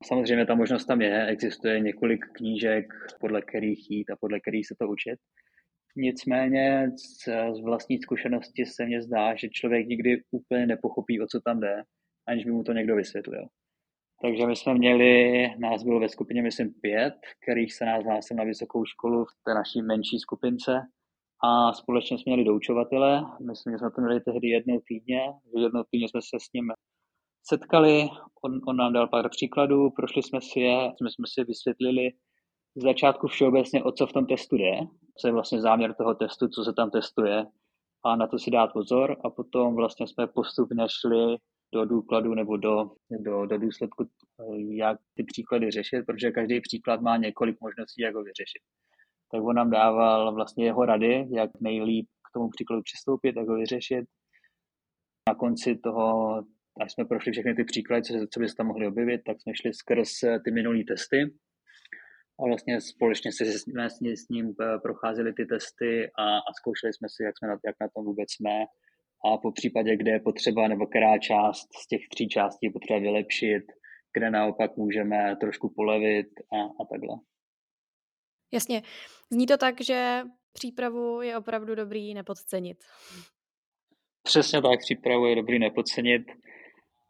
[0.05, 2.85] Samozřejmě ta možnost tam je, existuje několik knížek,
[3.19, 5.19] podle kterých jít a podle kterých se to učit.
[5.95, 11.59] Nicméně z, vlastní zkušenosti se mně zdá, že člověk nikdy úplně nepochopí, o co tam
[11.59, 11.83] jde,
[12.27, 13.47] aniž by mu to někdo vysvětlil.
[14.21, 18.43] Takže my jsme měli, nás bylo ve skupině, myslím, pět, kterých se nás hlásil na
[18.43, 20.81] vysokou školu v té naší menší skupince.
[21.43, 23.25] A společně jsme měli doučovatele.
[23.47, 25.21] Myslím, že jsme to měli tehdy jednou týdně,
[25.55, 26.71] že jednou týdně jsme se s ním
[27.43, 28.09] setkali,
[28.43, 32.11] on, on nám dal pár příkladů, prošli jsme si je, jsme, jsme si vysvětlili,
[32.75, 34.79] z začátku všeobecně, o co v tom testu jde,
[35.17, 37.45] co je vlastně záměr toho testu, co se tam testuje.
[38.05, 39.17] A na to si dát pozor.
[39.23, 41.37] A potom vlastně jsme postupně šli
[41.73, 44.09] do důkladu nebo do, do, do důsledku,
[44.69, 48.61] jak ty příklady řešit, protože každý příklad má několik možností, jak ho vyřešit.
[49.31, 53.55] Tak on nám dával vlastně jeho rady, jak nejlíp k tomu příkladu přistoupit, jak ho
[53.55, 54.05] vyřešit.
[55.29, 56.37] Na konci toho,
[56.81, 59.55] až jsme prošli všechny ty příklady, co, co by se tam mohli objevit, tak jsme
[59.55, 60.11] šli skrz
[60.45, 61.33] ty minulé testy
[62.39, 67.07] a vlastně společně si jsme s ním eh, procházeli ty testy a, a zkoušeli jsme
[67.09, 68.65] si, jak, jsme na, jak na tom vůbec jsme
[69.25, 72.99] a po případě, kde je potřeba nebo která část z těch tří částí je potřeba
[72.99, 73.63] vylepšit,
[74.13, 77.15] kde naopak můžeme trošku polevit a, a takhle.
[78.53, 78.81] Jasně.
[79.31, 80.21] Zní to tak, že
[80.53, 82.77] přípravu je opravdu dobrý nepodcenit.
[84.23, 86.21] Přesně tak, přípravu je dobrý nepodcenit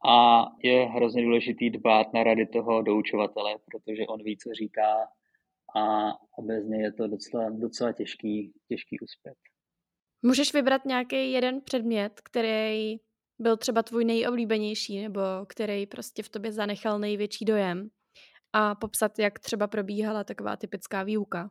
[0.10, 5.08] a je hrozně důležitý dbát na rady toho doučovatele, protože on ví, co říká
[5.76, 6.10] a,
[6.41, 9.38] bez něj je to docela, docela těžký, těžký uspět.
[10.22, 12.96] Můžeš vybrat nějaký jeden předmět, který
[13.40, 17.90] byl třeba tvůj nejoblíbenější nebo který prostě v tobě zanechal největší dojem
[18.54, 21.50] a popsat, jak třeba probíhala taková typická výuka.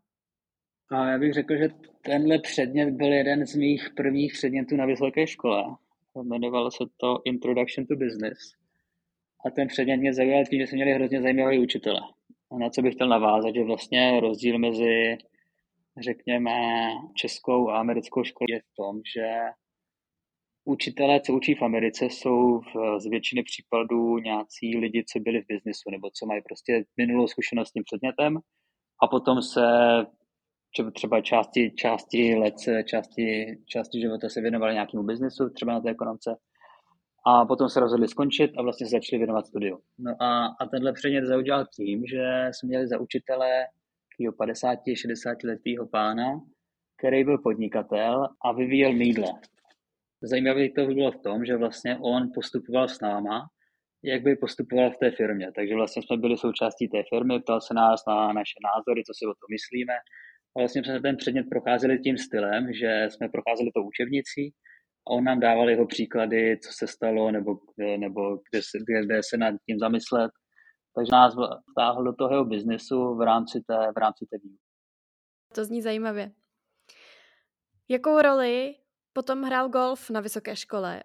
[0.91, 1.69] A já bych řekl, že
[2.03, 5.65] tenhle předmět byl jeden z mých prvních předmětů na vysoké škole.
[6.23, 8.39] Jmenovalo se to Introduction to Business.
[9.47, 12.01] A ten předmět mě zaujal tím, že jsme měli hrozně zajímavé učitele.
[12.51, 15.17] A na co bych chtěl navázat, že vlastně rozdíl mezi,
[16.05, 16.53] řekněme,
[17.15, 19.27] českou a americkou školou je v tom, že
[20.65, 25.47] učitelé, co učí v Americe, jsou v, z většiny případů nějací lidi, co byli v
[25.47, 28.39] biznisu, nebo co mají prostě minulou zkušenost s tím předmětem
[29.03, 29.67] a potom se
[30.95, 32.55] třeba části, části let,
[32.85, 36.37] části, části života se věnovali nějakému biznisu, třeba na té ekonomce,
[37.27, 39.79] a potom se rozhodli skončit a vlastně se začali věnovat studiu.
[39.99, 43.67] No a, a tenhle předmět zaujal tím, že jsme měli za učitele
[44.21, 46.41] 50-60 letého pána,
[46.99, 49.29] který byl podnikatel a vyvíjel mídle.
[50.23, 53.47] Zajímavé to bylo v tom, že vlastně on postupoval s náma,
[54.05, 55.53] jak by postupoval v té firmě.
[55.55, 59.25] Takže vlastně jsme byli součástí té firmy, ptal se nás na naše názory, co si
[59.27, 59.95] o tom myslíme.
[60.57, 64.53] A vlastně jsme ten předmět procházeli tím stylem, že jsme procházeli to učebnicí
[65.07, 67.51] a on nám dával jeho příklady, co se stalo, nebo,
[67.97, 70.31] nebo kde, se, kde se nad tím zamyslet.
[70.97, 71.35] Takže nás
[71.71, 74.63] vtáhl do toho biznesu v rámci té, v rámci té výuky.
[75.55, 76.33] To zní zajímavě.
[77.89, 78.75] Jakou roli
[79.13, 81.03] potom hrál golf na vysoké škole?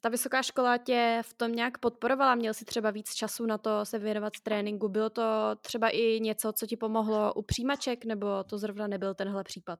[0.00, 2.34] Ta vysoká škola tě v tom nějak podporovala?
[2.34, 4.88] Měl jsi třeba víc času na to se věnovat tréninku?
[4.88, 5.22] Bylo to
[5.60, 9.78] třeba i něco, co ti pomohlo u přijímaček, nebo to zrovna nebyl tenhle případ?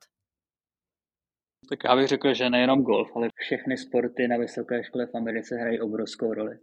[1.69, 5.57] Tak já bych řekl, že nejenom golf, ale všechny sporty na vysoké škole v Americe
[5.57, 6.59] hrají obrovskou roli.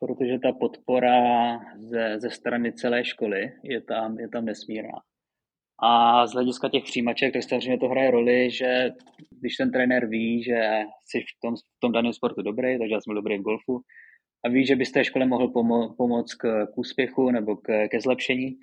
[0.00, 1.18] Protože ta podpora
[1.76, 4.98] ze, ze strany celé školy je tam, je tam nesmírná.
[5.82, 8.90] A z hlediska těch přijímaček, tak samozřejmě to hraje roli, že
[9.40, 10.60] když ten trenér ví, že
[11.04, 13.80] jsi v tom, v tom daném sportu dobrý, takže já jsem dobrý v golfu,
[14.44, 18.00] a ví, že bys té škole mohl pomo- pomoct k, k úspěchu nebo k, ke
[18.00, 18.56] zlepšení,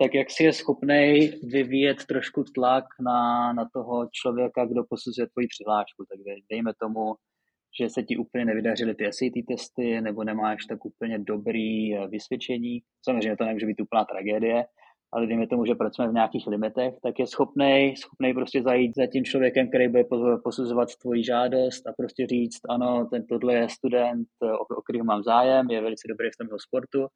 [0.00, 5.48] tak jak si je schopný vyvíjet trošku tlak na, na toho člověka, kdo posuzuje tvoji
[5.48, 6.04] přihlášku.
[6.08, 6.18] Tak
[6.50, 7.14] dejme tomu,
[7.80, 12.80] že se ti úplně nevydařily ty SAT testy, nebo nemáš tak úplně dobrý eh, vysvědčení.
[13.04, 14.64] Samozřejmě to nemůže být úplná tragédie,
[15.12, 19.06] ale dejme tomu, že pracujeme v nějakých limitech, tak je schopný, schopný prostě zajít za
[19.06, 20.04] tím člověkem, který bude
[20.44, 25.22] posuzovat tvoji žádost a prostě říct, ano, ten tohle je student, o, o kterého mám
[25.22, 27.06] zájem, je velice dobrý v tomto sportu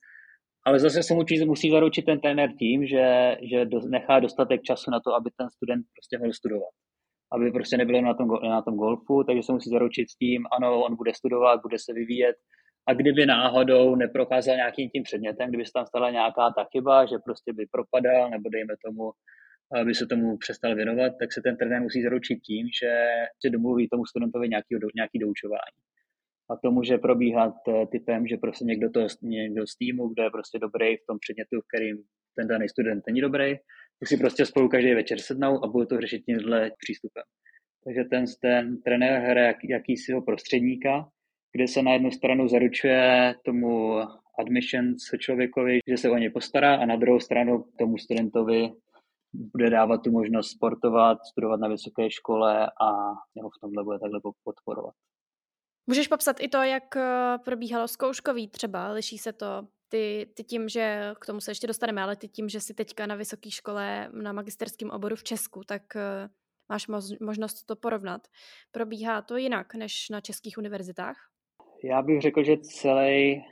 [0.66, 4.90] ale zase se musí, musí zaručit ten trenér tím, že, že do, nechá dostatek času
[4.90, 6.70] na to, aby ten student prostě mohl studovat.
[7.34, 10.84] Aby prostě nebyl na tom, na tom golfu, takže se musí zaručit s tím, ano,
[10.84, 12.36] on bude studovat, bude se vyvíjet.
[12.88, 17.16] A kdyby náhodou neprocházel nějakým tím předmětem, kdyby se tam stala nějaká ta chyba, že
[17.24, 19.10] prostě by propadal, nebo dejme tomu,
[19.80, 22.90] aby se tomu přestal věnovat, tak se ten trenér musí zaručit tím, že
[23.42, 25.80] se domluví tomu studentovi nějaký, nějaký doučování
[26.52, 30.30] a to může probíhat eh, typem, že prostě někdo, to, někdo z týmu, kdo je
[30.30, 31.96] prostě dobrý v tom předmětu, v kterým
[32.36, 33.54] ten daný student není dobrý,
[34.02, 37.22] tak si prostě spolu každý večer sednou a budou to řešit tímhle přístupem.
[37.84, 41.08] Takže ten, ten trenér hraje jak, jakýsiho prostředníka,
[41.52, 43.98] kde se na jednu stranu zaručuje tomu
[44.38, 48.72] admissions člověkovi, že se o ně postará a na druhou stranu tomu studentovi
[49.32, 52.88] bude dávat tu možnost sportovat, studovat na vysoké škole a
[53.36, 54.94] jeho v tomhle bude takhle podporovat.
[55.86, 58.92] Můžeš popsat i to, jak eh, probíhalo zkouškový třeba?
[58.92, 62.48] Liší se to ty, ty tím, že k tomu se ještě dostaneme, ale ty tím,
[62.48, 66.28] že jsi teďka na vysoké škole na magisterském oboru v Česku, tak eh,
[66.68, 66.86] máš
[67.20, 68.28] možnost to porovnat.
[68.70, 71.16] Probíhá to jinak než na českých univerzitách?
[71.84, 73.42] Já bych řekl, že celý,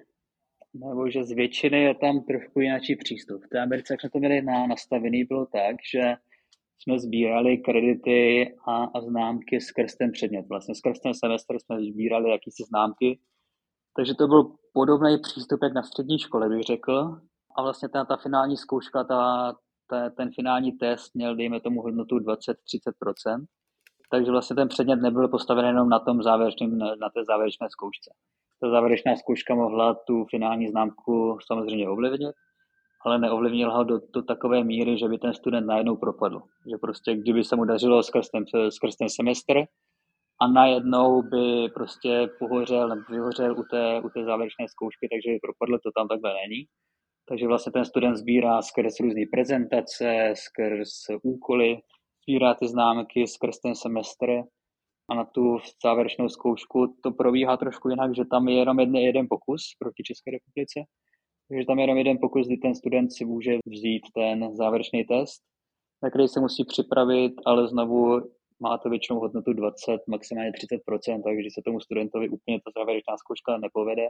[0.74, 3.44] nebo že z většiny je tam trošku jiný přístup.
[3.44, 6.14] V té Americe, jak jsme to měli na, nastavený, bylo tak, že
[6.79, 10.46] jsme sbírali kredity a, a známky skrz ten předmět.
[10.48, 13.18] Vlastně skrz ten semestr jsme sbírali jakýsi známky.
[13.96, 17.20] Takže to byl podobný přístup jak na střední škole, bych řekl.
[17.56, 19.52] A vlastně ta, ta finální zkouška, ta,
[19.90, 23.44] ta, ten finální test měl, dejme tomu, hodnotu 20-30%.
[24.11, 28.11] Takže vlastně ten předmět nebyl postaven jenom na tom závěrečném, na té závěrečné zkoušce.
[28.61, 32.35] Ta závěrečná zkouška mohla tu finální známku samozřejmě ovlivnit,
[33.04, 36.42] ale neovlivnil ho do, do takové míry, že by ten student najednou propadl.
[36.70, 39.55] Že prostě, kdyby se mu dařilo skrz ten, skrz ten semestr
[40.43, 45.38] a najednou by prostě pohořel nebo vyhořel u té, u té závěrečné zkoušky, takže by
[45.38, 46.64] propadl, to tam takhle není.
[47.28, 50.91] Takže vlastně ten student sbírá skrz různé prezentace, skrz
[51.22, 51.78] úkoly,
[52.22, 54.30] sbírá ty známky skrz ten semestr
[55.11, 59.26] a na tu závěrečnou zkoušku to probíhá trošku jinak, že tam je jenom jeden, jeden
[59.30, 60.80] pokus proti České republice
[61.51, 65.43] takže tam je jenom jeden pokus, kdy ten student si může vzít ten závěrečný test,
[66.03, 68.20] na který se musí připravit, ale znovu
[68.61, 73.16] má to většinou hodnotu 20, maximálně 30%, takže když se tomu studentovi úplně ta závěrečná
[73.16, 74.06] zkouška nepovede,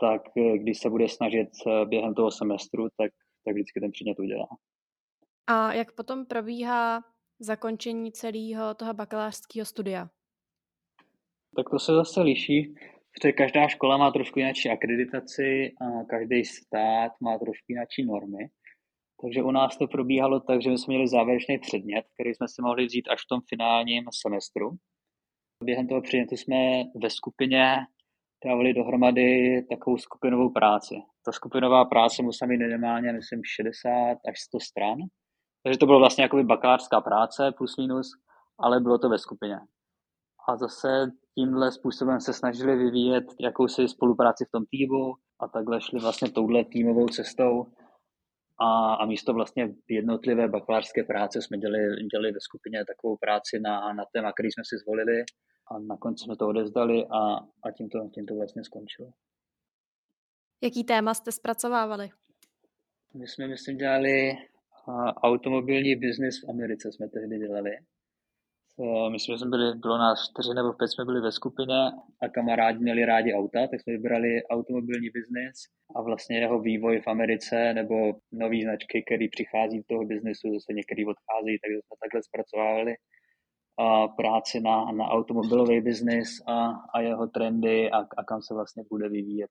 [0.00, 3.10] tak eh, když se bude snažit eh, během toho semestru, tak,
[3.44, 4.48] tak vždycky ten předmět udělá.
[5.46, 7.02] A jak potom probíhá
[7.38, 10.08] zakončení celého toho bakalářského studia?
[11.56, 12.74] Tak to se zase liší,
[13.14, 18.48] protože každá škola má trošku jináčí akreditaci a každý stát má trošku jináčí normy.
[19.20, 22.62] Takže u nás to probíhalo tak, že my jsme měli závěrečný předmět, který jsme si
[22.62, 24.70] mohli vzít až v tom finálním semestru.
[25.64, 27.76] Během toho předmětu jsme ve skupině
[28.44, 30.94] dávali dohromady takovou skupinovou práci.
[31.24, 33.90] Ta skupinová práce musela mít minimálně, myslím, 60
[34.28, 34.98] až 100 stran.
[35.62, 38.10] Takže to bylo vlastně jakoby bakalářská práce plus minus,
[38.58, 39.58] ale bylo to ve skupině.
[40.48, 40.88] A zase
[41.34, 46.64] tímhle způsobem se snažili vyvíjet jakousi spolupráci v tom týmu a takhle šli vlastně touhle
[46.64, 47.66] týmovou cestou
[48.60, 53.92] a, a místo vlastně jednotlivé bakalářské práce jsme dělali, dělali ve skupině takovou práci na,
[53.92, 55.24] na téma, který jsme si zvolili
[55.70, 59.08] a na konci jsme to odezdali a, a tím, to, tím to vlastně skončilo.
[60.62, 62.08] Jaký téma jste zpracovávali?
[63.14, 64.32] My jsme, myslím, dělali
[65.22, 67.70] automobilní biznis v Americe jsme tehdy dělali.
[69.10, 71.80] Myslím, že jsme byli, bylo nás čtyři nebo pět jsme byli ve skupině
[72.22, 75.56] a kamarádi měli rádi auta, tak jsme vybrali automobilní biznis
[75.96, 77.94] a vlastně jeho vývoj v Americe nebo
[78.32, 82.94] nové značky, které přichází v toho biznesu, zase některý odchází, takže jsme takhle zpracovávali
[83.78, 88.82] a práci na, na automobilový biznis a, a jeho trendy a, a kam se vlastně
[88.90, 89.50] bude vyvíjet.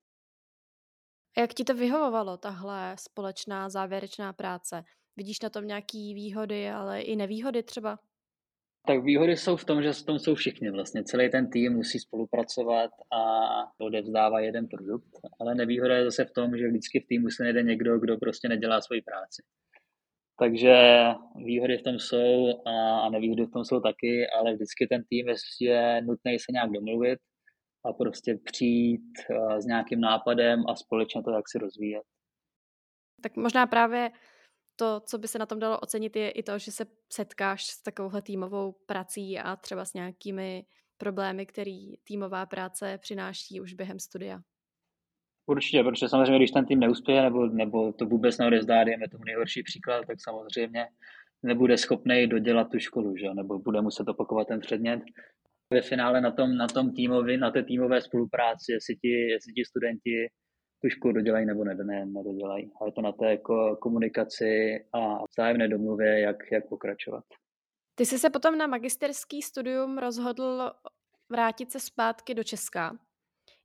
[1.38, 4.84] Jak ti to vyhovovalo, tahle společná závěrečná práce?
[5.18, 8.00] Vidíš na tom nějaký výhody, ale i nevýhody třeba?
[8.88, 11.04] Tak výhody jsou v tom, že v tom jsou všichni vlastně.
[11.04, 13.22] Celý ten tým musí spolupracovat a
[13.80, 15.10] odevzdává jeden produkt.
[15.40, 18.50] Ale nevýhoda je zase v tom, že vždycky v týmu se nejde někdo, kdo prostě
[18.50, 19.44] nedělá svoji práci.
[20.40, 20.76] Takže
[21.36, 25.26] výhody v tom jsou a nevýhody v tom jsou taky, ale vždycky ten tým
[25.62, 27.20] je nutný se nějak domluvit
[27.86, 32.04] a prostě přijít eh, s nějakým nápadem a společně to jak si rozvíjet.
[33.22, 34.10] Tak možná právě
[34.76, 37.84] to, co by se na tom dalo ocenit, je i to, že se setkáš s
[37.84, 40.66] takovouhle týmovou prací a třeba s nějakými
[40.98, 44.42] problémy, který týmová práce přináší už během studia.
[45.46, 49.64] Určitě, protože samozřejmě, když ten tým neuspěje nebo, nebo to vůbec neodezdá, dejme tomu nejhorší
[49.64, 50.88] příklad, tak samozřejmě
[51.44, 53.34] nebude schopný dodělat tu školu, že?
[53.34, 55.02] nebo bude muset opakovat ten předmět.
[55.74, 59.66] Ve finále na tom, na tom týmovi, na té týmové spolupráci, jestli ti, jestli ti
[59.66, 60.28] studenti
[60.86, 62.72] tu školu dodělají nebo ne, ne, nedodělají.
[62.82, 67.24] Ale to na té jako komunikaci a vzájemné domluvě, jak, jak pokračovat.
[67.96, 70.72] Ty jsi se potom na magisterský studium rozhodl
[71.32, 72.98] vrátit se zpátky do Česka.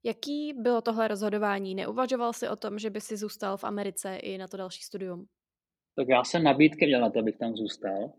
[0.04, 1.74] Jaký bylo tohle rozhodování?
[1.74, 5.26] Neuvažoval jsi o tom, že by si zůstal v Americe i na to další studium?
[5.96, 8.12] Tak já jsem nabídky měl na to, abych tam zůstal,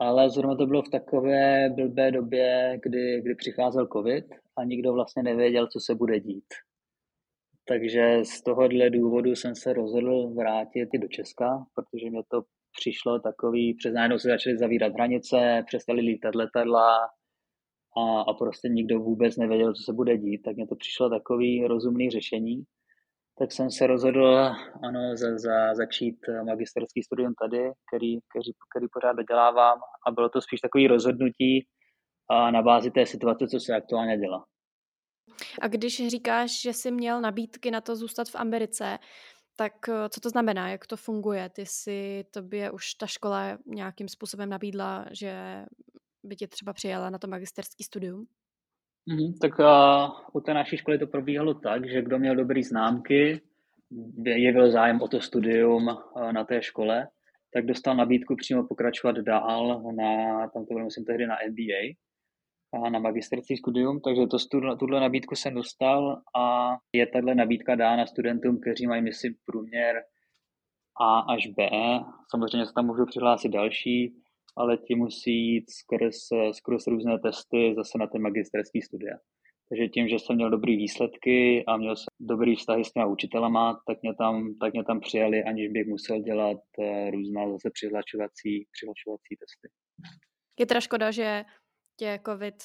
[0.00, 4.24] ale zrovna to bylo v takové blbé době, kdy, kdy přicházel covid
[4.56, 6.54] a nikdo vlastně nevěděl, co se bude dít.
[7.70, 12.42] Takže z tohohle důvodu jsem se rozhodl vrátit i do Česka, protože mě to
[12.78, 16.96] přišlo takový, přes najednou se začaly zavírat hranice, přestali lítat letadla
[17.98, 21.66] a, a prostě nikdo vůbec nevěděl, co se bude dít, tak mě to přišlo takový
[21.66, 22.62] rozumný řešení.
[23.38, 24.36] Tak jsem se rozhodl
[24.82, 30.40] ano, za, za, začít magisterský studium tady, který, který, který pořád dodělávám a bylo to
[30.40, 31.66] spíš takový rozhodnutí
[32.30, 34.49] a na bázi té situace, co se aktuálně dělá.
[35.60, 38.98] A když říkáš, že jsi měl nabídky na to zůstat v Americe,
[39.56, 41.48] tak eh, co to znamená, jak to funguje?
[41.48, 45.64] Ty si tobě už ta škola nějakým způsobem nabídla, že
[46.24, 48.26] by tě třeba přijala na to magisterský studium?
[49.06, 53.40] Mm, tak uh, u té naší školy to probíhalo tak, že kdo měl dobrý známky,
[54.24, 57.08] jevil zájem o to studium uh, na té škole,
[57.54, 61.94] tak dostal nabídku přímo pokračovat dál na, tam to bylo myslím tehdy na MBA,
[62.78, 68.06] na magisterský studium, takže to studu, tuhle nabídku jsem dostal a je tahle nabídka dána
[68.06, 70.02] studentům, kteří mají, myslím, průměr
[71.00, 71.68] A až B.
[72.30, 74.14] Samozřejmě se tam můžou přihlásit další,
[74.56, 76.16] ale ti musí jít skrz,
[76.52, 79.16] skrz různé testy zase na ten magisterský studia.
[79.68, 83.80] Takže tím, že jsem měl dobrý výsledky a měl jsem dobrý vztahy s těma učitelama,
[83.86, 88.66] tak mě tam, tak mě tam přijali, aniž bych musel dělat eh, různá zase přihlašovací,
[88.72, 89.68] přihlašovací testy.
[90.60, 91.44] Je teda škoda, že
[92.00, 92.64] tě covid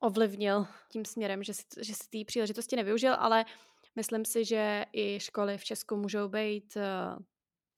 [0.00, 3.44] ovlivnil tím směrem, že si, že si té příležitosti nevyužil, ale
[3.96, 6.82] myslím si, že i školy v Česku můžou být uh,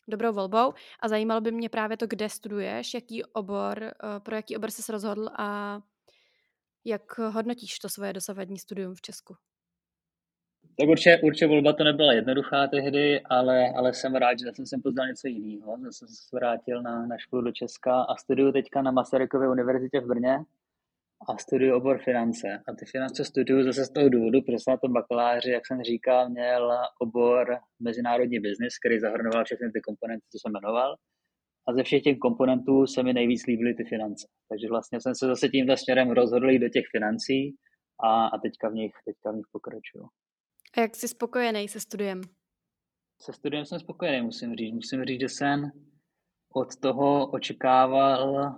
[0.09, 4.57] dobrou volbou a zajímalo by mě právě to, kde studuješ, jaký obor, uh, pro jaký
[4.57, 5.81] obor jsi rozhodl a
[6.85, 9.37] jak hodnotíš to svoje dosavadní studium v Česku?
[10.79, 14.83] Tak určitě, určitě volba to nebyla jednoduchá tehdy, ale, ale jsem rád, že jsem sem
[14.83, 15.79] poznal něco jiného.
[15.85, 20.01] Zase jsem se vrátil na, na školu do Česka a studuju teďka na Masarykově univerzitě
[20.01, 20.39] v Brně
[21.29, 22.63] a studuju obor finance.
[22.69, 25.83] A ty finance studuju zase z toho důvodu, protože jsem na tom bakaláři, jak jsem
[25.83, 30.97] říkal, měl obor mezinárodní biznis, který zahrnoval všechny ty komponenty, co jsem jmenoval.
[31.69, 34.27] A ze všech těch komponentů se mi nejvíc líbily ty finance.
[34.49, 37.55] Takže vlastně jsem se zase tímhle směrem rozhodl jít do těch financí
[38.05, 40.05] a, a teďka, v nich, teďka v nich pokračuju.
[40.77, 42.21] A jak jsi spokojený se studiem?
[43.21, 44.75] Se studiem jsem spokojený, musím říct.
[44.75, 45.71] Musím říct, že jsem
[46.55, 48.55] od toho očekával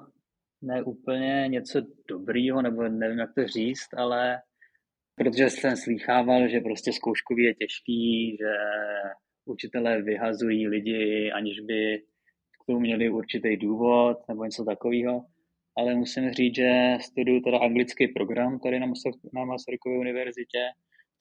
[0.62, 4.42] ne úplně něco dobrýho, nebo nevím, jak to říct, ale
[5.14, 8.52] protože jsem slýchával, že prostě zkouškový je těžký, že
[9.44, 12.02] učitelé vyhazují lidi, aniž by
[12.62, 15.24] k tomu měli určitý důvod nebo něco takového.
[15.76, 18.86] Ale musím říct, že studuju teda anglický program tady na,
[19.32, 20.64] na Masarykově univerzitě,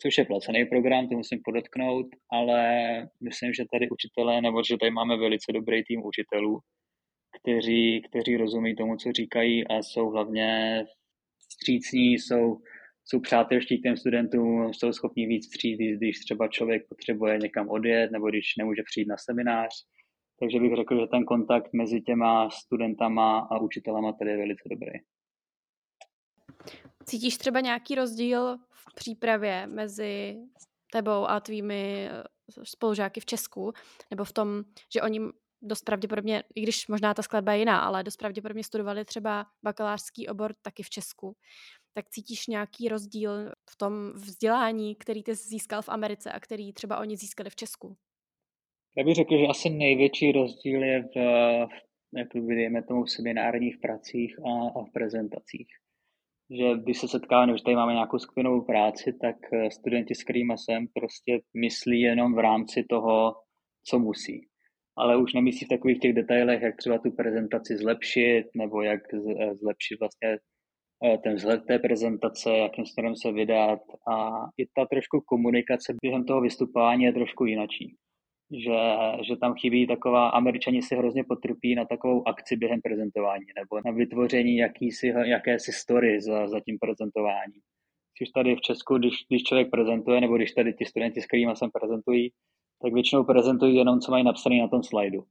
[0.02, 2.62] což je placený program, to musím podotknout, ale
[3.22, 6.60] myslím, že tady učitelé, nebo že tady máme velice dobrý tým učitelů,
[7.41, 10.84] kteří, kteří rozumí tomu, co říkají a jsou hlavně
[11.39, 12.58] střícní, jsou,
[13.06, 18.12] jsou přátelští k těm studentům, jsou schopni víc přijít, když třeba člověk potřebuje někam odjet
[18.12, 19.74] nebo když nemůže přijít na seminář.
[20.39, 24.91] Takže bych řekl, že ten kontakt mezi těma studentama a učitelama tady je velice dobrý.
[27.06, 28.58] Cítíš třeba nějaký rozdíl
[28.93, 30.38] přípravě mezi
[30.91, 32.23] tebou a tvými eh,
[32.63, 33.73] spolužáky v Česku,
[34.11, 34.63] nebo v tom,
[34.93, 35.19] že oni
[35.61, 40.27] dost pravděpodobně, i když možná ta skladba je jiná, ale dost pravděpodobně studovali třeba bakalářský
[40.27, 41.36] obor taky v Česku,
[41.93, 46.99] tak cítíš nějaký rozdíl v tom vzdělání, který ty získal v Americe a který třeba
[46.99, 47.97] oni získali v Česku?
[48.97, 51.17] Já bych řekl, že asi největší rozdíl je v,
[52.17, 55.67] jak dejme tomu, v seminárních pracích a, a v prezentacích.
[56.52, 60.54] Že když se setkáváme, že tady máme nějakou skupinovou práci, tak eh, studenti, s kterými
[60.58, 63.36] jsem, prostě myslí jenom v rámci toho,
[63.88, 64.48] co musí
[64.98, 69.56] ale už nemyslí v takových těch detailech, jak třeba tu prezentaci zlepšit, nebo jak eh,
[69.56, 70.38] zlepšit vlastně
[71.06, 73.80] eh, ten vzhled té prezentace, jakým směrem se vydat
[74.12, 77.96] a i ta trošku komunikace během toho vystupování je trošku jinačí.
[78.52, 78.80] Že,
[79.28, 83.91] že tam chybí taková, američani si hrozně potrpí na takovou akci během prezentování nebo na
[83.91, 87.62] vytvoření jakýsi, jakési story za, za tím prezentováním.
[88.20, 91.56] Když tady v Česku, když, když člověk prezentuje, nebo když tady ti studenti, s kterými
[91.56, 92.32] jsem prezentují,
[92.82, 95.24] tak většinou prezentují jenom, co mají napsané na tom slajdu.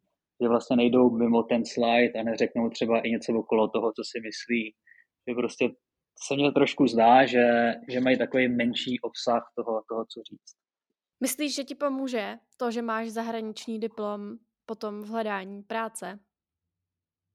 [0.43, 4.21] Že vlastně nejdou mimo ten slide a neřeknou třeba i něco okolo toho, co si
[4.21, 4.75] myslí.
[5.29, 5.69] Že prostě
[6.27, 10.55] se mně trošku zdá, že, že mají takový menší obsah toho, toho, co říct.
[11.21, 14.37] Myslíš, že ti pomůže to, že máš zahraniční diplom
[14.67, 16.19] potom v hledání práce?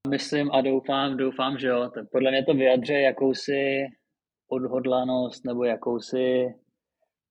[0.09, 1.91] Myslím a doufám, doufám, že jo.
[2.11, 3.85] Podle mě to vyjadřuje jakousi
[4.49, 6.53] odhodlanost nebo jakousi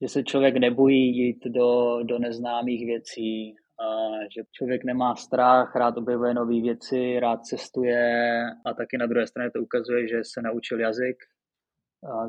[0.02, 3.86] že se člověk nebojí jít do, do neznámých věcí, a
[4.34, 9.50] že člověk nemá strach, rád objevuje nové věci, rád cestuje a taky na druhé straně
[9.50, 11.16] to ukazuje, že se naučil jazyk,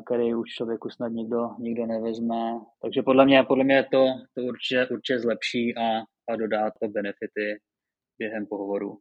[0.06, 2.60] který už člověku snad nikdo, nikdo nevezme.
[2.82, 4.04] Takže podle mě, podle mě to,
[4.34, 5.98] to určitě, určitě zlepší a,
[6.28, 7.60] a dodá to benefity
[8.18, 8.98] během pohovoru.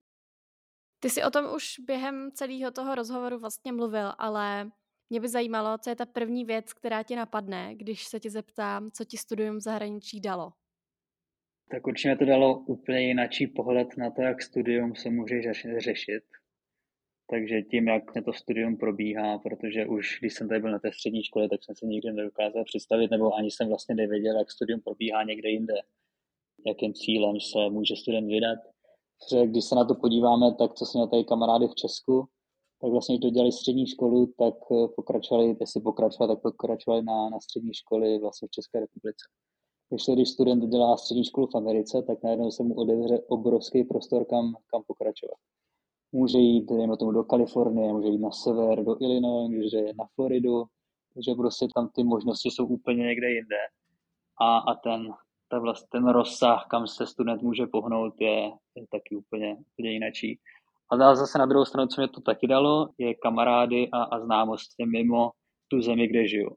[1.00, 4.72] Ty jsi o tom už během celého toho rozhovoru vlastně mluvil, ale
[5.10, 8.92] mě by zajímalo, co je ta první věc, která ti napadne, když se tě zeptám,
[8.92, 10.54] co ti studium v zahraničí dalo.
[11.72, 15.42] Tak určitě to dalo úplně jináčí pohled na to, jak studium se může
[15.78, 16.24] řešit.
[17.30, 21.24] Takže tím, jak to studium probíhá, protože už když jsem tady byl na té střední
[21.24, 25.24] škole, tak jsem se nikdy nedokázal představit, nebo ani jsem vlastně nevěděl, jak studium probíhá
[25.24, 25.74] někde jinde,
[26.66, 28.60] jakým cílem se může student vydat.
[29.20, 32.28] Protože když se na to podíváme, tak co jsem tady kamarády v Česku,
[32.82, 37.40] tak vlastně, když dodělali střední školu, tak eh, pokračovali, jestli pokračovali, tak pokračovali na, na
[37.40, 39.26] střední školy vlastně v České republice.
[39.90, 43.84] Když, to, když student dělá střední školu v Americe, tak najednou se mu otevře obrovský
[43.84, 45.38] prostor, kam, kam pokračovat.
[46.12, 50.05] Může jít, dejme tomu, do Kalifornie, může jít na sever, do Illinois, může jít na
[50.16, 50.64] Floridu,
[51.14, 53.57] takže prostě tam ty možnosti jsou úplně někde jinde.
[54.41, 55.14] A, a ten,
[55.47, 60.39] ta vlast, ten rozsah, kam se student může pohnout, je, je taky úplně, úplně jinačí.
[60.91, 64.86] A zase na druhou stranu, co mě to taky dalo, je kamarády a, a známosti
[64.86, 65.32] mimo
[65.68, 66.49] tu zemi, kde žiju.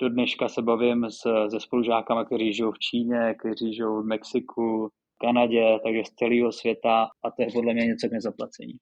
[0.00, 4.88] Do dneška se bavím s, se spolužákama, kteří žijou v Číně, kteří žijou v Mexiku,
[5.18, 8.74] Kanadě, takže z celého světa a to je podle mě něco k nezaplacení.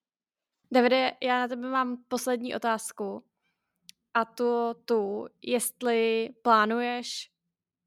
[0.73, 3.25] Davide, já na tebe mám poslední otázku.
[4.15, 7.31] A tu, tu, jestli plánuješ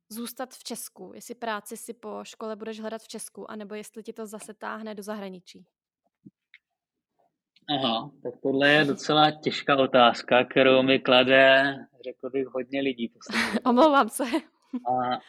[0.09, 4.13] zůstat v Česku, jestli práci si po škole budeš hledat v Česku, anebo jestli ti
[4.13, 5.65] to zase táhne do zahraničí.
[7.69, 13.13] Aha, tak tohle je docela těžká otázka, kterou mi klade, řekl bych, hodně lidí.
[13.65, 14.23] Omlouvám se.
[14.87, 15.19] A,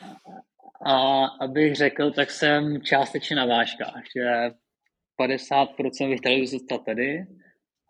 [0.92, 4.50] a abych řekl, tak jsem částečně na vážkách, že
[5.20, 7.26] 50% bych chtěl zůstat tady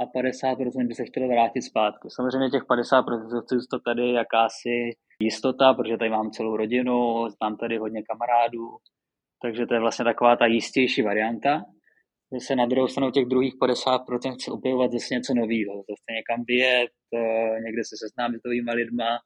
[0.01, 2.09] a 50% by se chtěl vrátit zpátky.
[2.11, 4.91] Samozřejmě těch 50% chci zůstat tady jakási
[5.23, 8.69] jistota, protože tady mám celou rodinu, znám tady hodně kamarádů,
[9.43, 11.65] takže to je vlastně taková ta jistější varianta.
[12.33, 16.91] Zase na druhou stranu těch druhých 50% chci objevovat zase něco nového, zase někam vyjet,
[17.15, 19.19] eh, někde se seznámit s novýma lidma,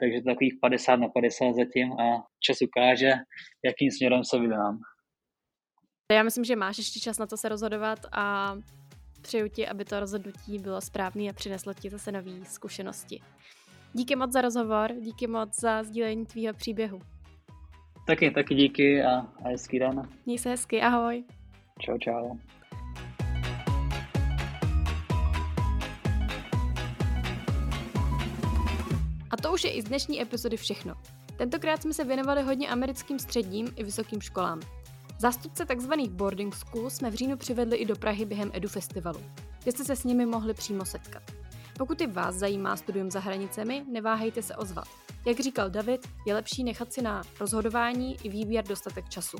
[0.00, 3.10] takže to takových 50 na 50 zatím a čas ukáže,
[3.64, 4.78] jakým směrem se vydám.
[6.12, 8.54] Já myslím, že máš ještě čas na to se rozhodovat a
[9.22, 13.20] přeju ti, aby to rozhodnutí bylo správné a přineslo ti zase nové zkušenosti.
[13.92, 17.00] Díky moc za rozhovor, díky moc za sdílení tvýho příběhu.
[18.06, 19.10] Taky, taky díky a,
[19.44, 20.08] a hezký den.
[20.26, 21.24] Měj se hezky, ahoj.
[21.80, 22.38] Čau, čau.
[29.54, 30.94] Už je i z dnešní epizody všechno.
[31.36, 34.60] Tentokrát jsme se věnovali hodně americkým středním i vysokým školám.
[35.18, 35.92] Zástupce tzv.
[36.10, 39.20] boarding school jsme v říjnu přivedli i do Prahy během Edu Festivalu,
[39.62, 41.22] kde jste se s nimi mohli přímo setkat.
[41.78, 44.88] Pokud i vás zajímá studium za hranicemi, neváhejte se ozvat.
[45.26, 49.36] Jak říkal David, je lepší nechat si na rozhodování i výběr dostatek času.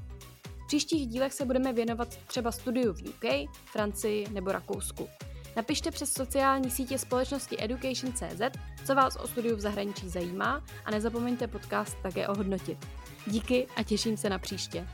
[0.64, 5.08] V příštích dílech se budeme věnovat třeba studiu v UK, Francii nebo Rakousku.
[5.56, 11.46] Napište přes sociální sítě společnosti Education.cz, co vás o studiu v zahraničí zajímá a nezapomeňte
[11.46, 12.86] podcast také ohodnotit.
[13.26, 14.88] Díky a těším se na příště.